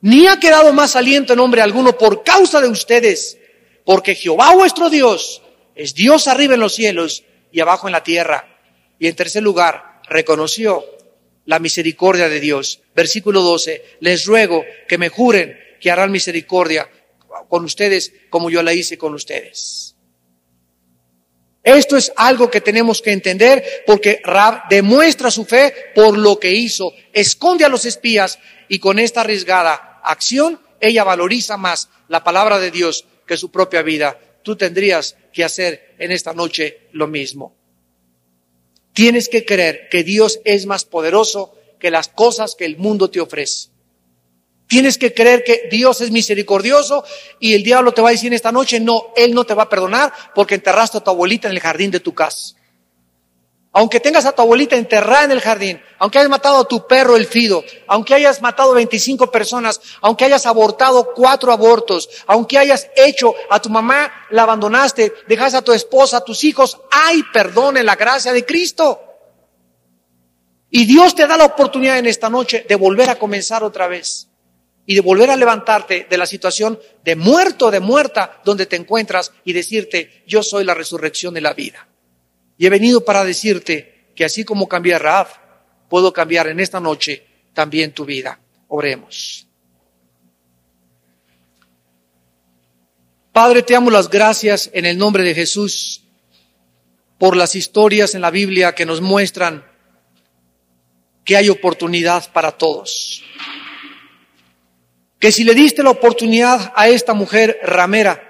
[0.00, 3.38] ni ha quedado más aliento en hombre alguno por causa de ustedes,
[3.84, 5.42] porque Jehová vuestro Dios
[5.74, 8.58] es Dios arriba en los cielos y abajo en la tierra.
[8.98, 10.84] Y en tercer lugar, reconoció
[11.46, 12.80] la misericordia de Dios.
[12.94, 16.88] Versículo 12, les ruego que me juren que harán misericordia
[17.48, 19.89] con ustedes como yo la hice con ustedes.
[21.62, 26.52] Esto es algo que tenemos que entender porque Rab demuestra su fe por lo que
[26.52, 28.38] hizo, esconde a los espías
[28.68, 33.82] y con esta arriesgada acción ella valoriza más la palabra de Dios que su propia
[33.82, 34.18] vida.
[34.42, 37.54] Tú tendrías que hacer en esta noche lo mismo.
[38.94, 43.20] Tienes que creer que Dios es más poderoso que las cosas que el mundo te
[43.20, 43.69] ofrece.
[44.70, 47.02] Tienes que creer que Dios es misericordioso
[47.40, 49.68] y el diablo te va a decir esta noche, no, Él no te va a
[49.68, 52.54] perdonar porque enterraste a tu abuelita en el jardín de tu casa.
[53.72, 57.16] Aunque tengas a tu abuelita enterrada en el jardín, aunque hayas matado a tu perro
[57.16, 63.34] el fido, aunque hayas matado 25 personas, aunque hayas abortado cuatro abortos, aunque hayas hecho
[63.50, 67.86] a tu mamá, la abandonaste, dejaste a tu esposa, a tus hijos, hay perdón en
[67.86, 69.00] la gracia de Cristo.
[70.70, 74.29] Y Dios te da la oportunidad en esta noche de volver a comenzar otra vez
[74.86, 79.32] y de volver a levantarte de la situación de muerto, de muerta, donde te encuentras
[79.44, 81.86] y decirte, yo soy la resurrección de la vida.
[82.58, 85.28] Y he venido para decirte que así como cambié a Raab,
[85.88, 87.24] puedo cambiar en esta noche
[87.54, 88.40] también tu vida.
[88.68, 89.46] Oremos.
[93.32, 96.02] Padre, te amo las gracias en el nombre de Jesús
[97.18, 99.64] por las historias en la Biblia que nos muestran
[101.24, 103.22] que hay oportunidad para todos
[105.20, 108.26] que si le diste la oportunidad a esta mujer ramera,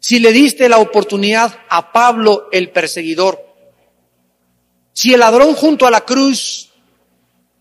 [0.00, 3.38] si le diste la oportunidad a Pablo el perseguidor,
[4.94, 6.70] si el ladrón junto a la cruz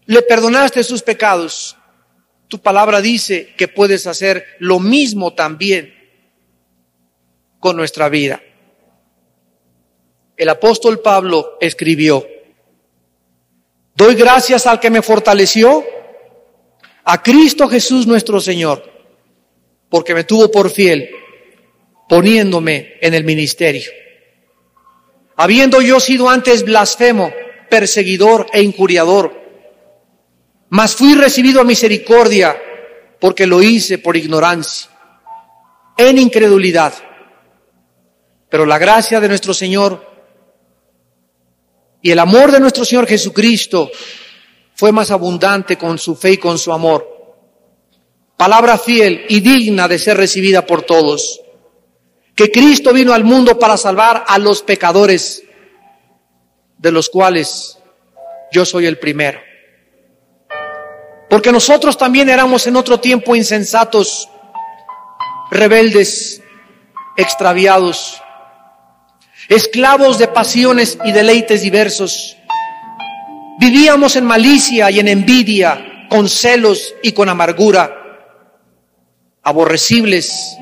[0.05, 1.77] le perdonaste sus pecados,
[2.47, 5.93] tu palabra dice que puedes hacer lo mismo también
[7.59, 8.41] con nuestra vida.
[10.37, 12.25] El apóstol Pablo escribió,
[13.95, 15.85] doy gracias al que me fortaleció
[17.03, 18.83] a Cristo Jesús nuestro Señor,
[19.89, 21.09] porque me tuvo por fiel,
[22.07, 23.91] poniéndome en el ministerio.
[25.35, 27.33] Habiendo yo sido antes blasfemo,
[27.69, 29.39] perseguidor e injuriador,
[30.69, 32.55] mas fui recibido a misericordia
[33.19, 34.89] porque lo hice por ignorancia,
[35.97, 36.93] en incredulidad.
[38.49, 40.05] Pero la gracia de nuestro Señor
[42.01, 43.91] y el amor de nuestro Señor Jesucristo
[44.75, 47.07] fue más abundante con su fe y con su amor.
[48.37, 51.41] Palabra fiel y digna de ser recibida por todos.
[52.35, 55.43] Que Cristo vino al mundo para salvar a los pecadores,
[56.77, 57.77] de los cuales
[58.51, 59.39] yo soy el primero.
[61.29, 64.27] Porque nosotros también éramos en otro tiempo insensatos,
[65.51, 66.41] rebeldes,
[67.15, 68.21] extraviados,
[69.47, 72.37] esclavos de pasiones y deleites diversos
[73.59, 77.95] Vivíamos en malicia y en envidia, con celos y con amargura,
[79.43, 80.57] aborrecibles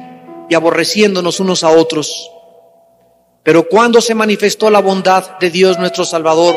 [0.49, 2.31] y aborreciéndonos unos a otros.
[3.43, 6.55] Pero cuando se manifestó la bondad de Dios nuestro Salvador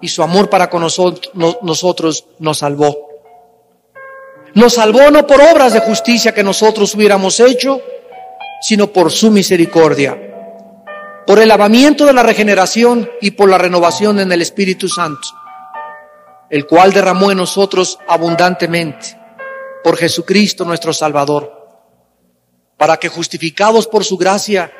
[0.00, 3.08] y su amor para con nosotros, nos salvó.
[4.54, 7.80] Nos salvó no por obras de justicia que nosotros hubiéramos hecho,
[8.60, 10.31] sino por su misericordia
[11.26, 15.28] por el lavamiento de la regeneración y por la renovación en el Espíritu Santo,
[16.50, 19.18] el cual derramó en nosotros abundantemente
[19.84, 21.52] por Jesucristo nuestro Salvador,
[22.76, 24.72] para que justificados por su gracia,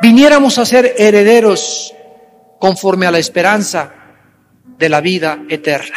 [0.00, 1.92] viniéramos a ser herederos
[2.58, 3.92] conforme a la esperanza
[4.78, 5.96] de la vida eterna.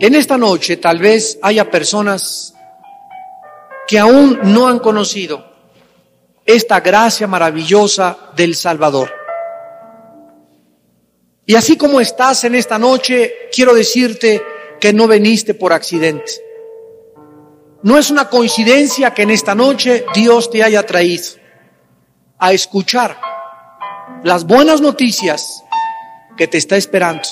[0.00, 2.54] En esta noche tal vez haya personas
[3.86, 5.47] que aún no han conocido
[6.48, 9.12] esta gracia maravillosa del Salvador.
[11.44, 14.42] Y así como estás en esta noche, quiero decirte
[14.80, 16.32] que no veniste por accidente.
[17.82, 21.34] No es una coincidencia que en esta noche Dios te haya traído
[22.38, 23.20] a escuchar
[24.24, 25.62] las buenas noticias
[26.34, 27.28] que te está esperando.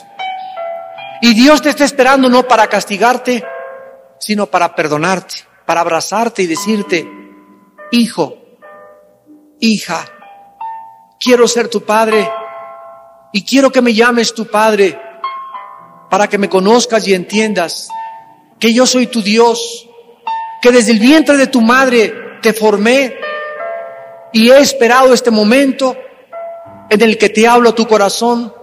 [1.23, 3.43] Y Dios te está esperando no para castigarte,
[4.19, 7.11] sino para perdonarte, para abrazarte y decirte,
[7.93, 8.46] hijo,
[9.61, 10.05] hija,
[11.19, 12.31] quiero ser tu padre
[13.33, 14.99] y quiero que me llames tu padre
[16.11, 17.89] para que me conozcas y entiendas
[18.59, 19.89] que yo soy tu Dios,
[20.63, 23.17] que desde el vientre de tu madre te formé
[24.33, 25.97] y he esperado este momento
[26.89, 28.55] en el que te hablo a tu corazón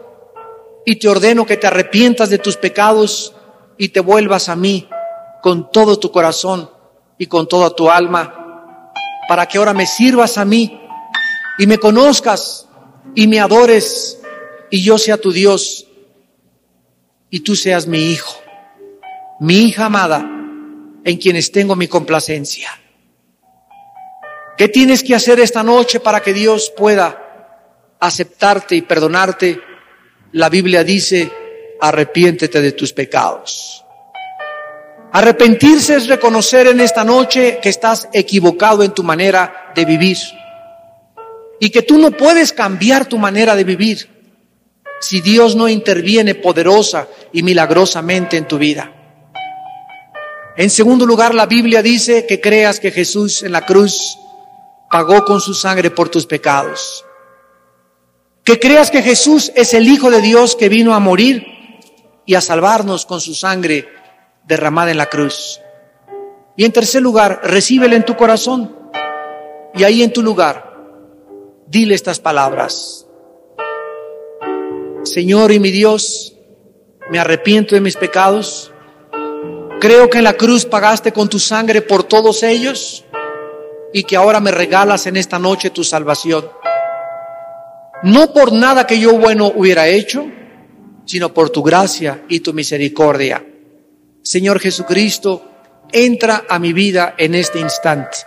[0.86, 3.36] y te ordeno que te arrepientas de tus pecados
[3.78, 4.88] y te vuelvas a mí
[5.42, 6.70] con todo tu corazón
[7.18, 8.94] y con toda tu alma,
[9.28, 10.83] para que ahora me sirvas a mí
[11.58, 12.68] y me conozcas
[13.16, 14.20] y me adores
[14.70, 15.88] y yo sea tu Dios
[17.30, 18.42] y tú seas mi hijo,
[19.40, 20.20] mi hija amada,
[21.04, 22.70] en quienes tengo mi complacencia.
[24.58, 29.60] ¿Qué tienes que hacer esta noche para que Dios pueda aceptarte y perdonarte?
[30.34, 31.32] La Biblia dice,
[31.82, 33.84] arrepiéntete de tus pecados.
[35.12, 40.18] Arrepentirse es reconocer en esta noche que estás equivocado en tu manera de vivir
[41.64, 44.10] y que tú no puedes cambiar tu manera de vivir
[45.00, 48.92] si Dios no interviene poderosa y milagrosamente en tu vida.
[50.58, 54.18] En segundo lugar, la Biblia dice que creas que Jesús en la cruz
[54.92, 57.06] pagó con su sangre por tus pecados.
[58.44, 61.46] Que creas que Jesús es el Hijo de Dios que vino a morir
[62.26, 63.88] y a salvarnos con su sangre
[64.44, 65.62] derramada en la cruz.
[66.58, 68.76] Y en tercer lugar, recíbele en tu corazón.
[69.74, 70.73] Y ahí en tu lugar,
[71.68, 73.08] dile estas palabras.
[75.04, 76.36] Señor y mi Dios,
[77.10, 78.72] me arrepiento de mis pecados.
[79.80, 83.04] Creo que en la cruz pagaste con tu sangre por todos ellos
[83.92, 86.50] y que ahora me regalas en esta noche tu salvación.
[88.04, 90.26] No por nada que yo bueno hubiera hecho,
[91.06, 93.46] sino por tu gracia y tu misericordia.
[94.22, 95.44] Señor Jesucristo,
[95.92, 98.18] entra a mi vida en este instante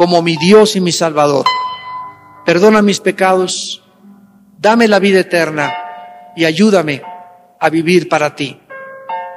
[0.00, 1.44] como mi Dios y mi Salvador.
[2.50, 3.80] Perdona mis pecados,
[4.58, 5.72] dame la vida eterna
[6.34, 7.00] y ayúdame
[7.60, 8.58] a vivir para ti,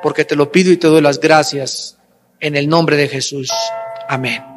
[0.01, 1.99] porque te lo pido y te doy las gracias
[2.39, 3.51] en el nombre de Jesús.
[4.09, 4.52] Amén.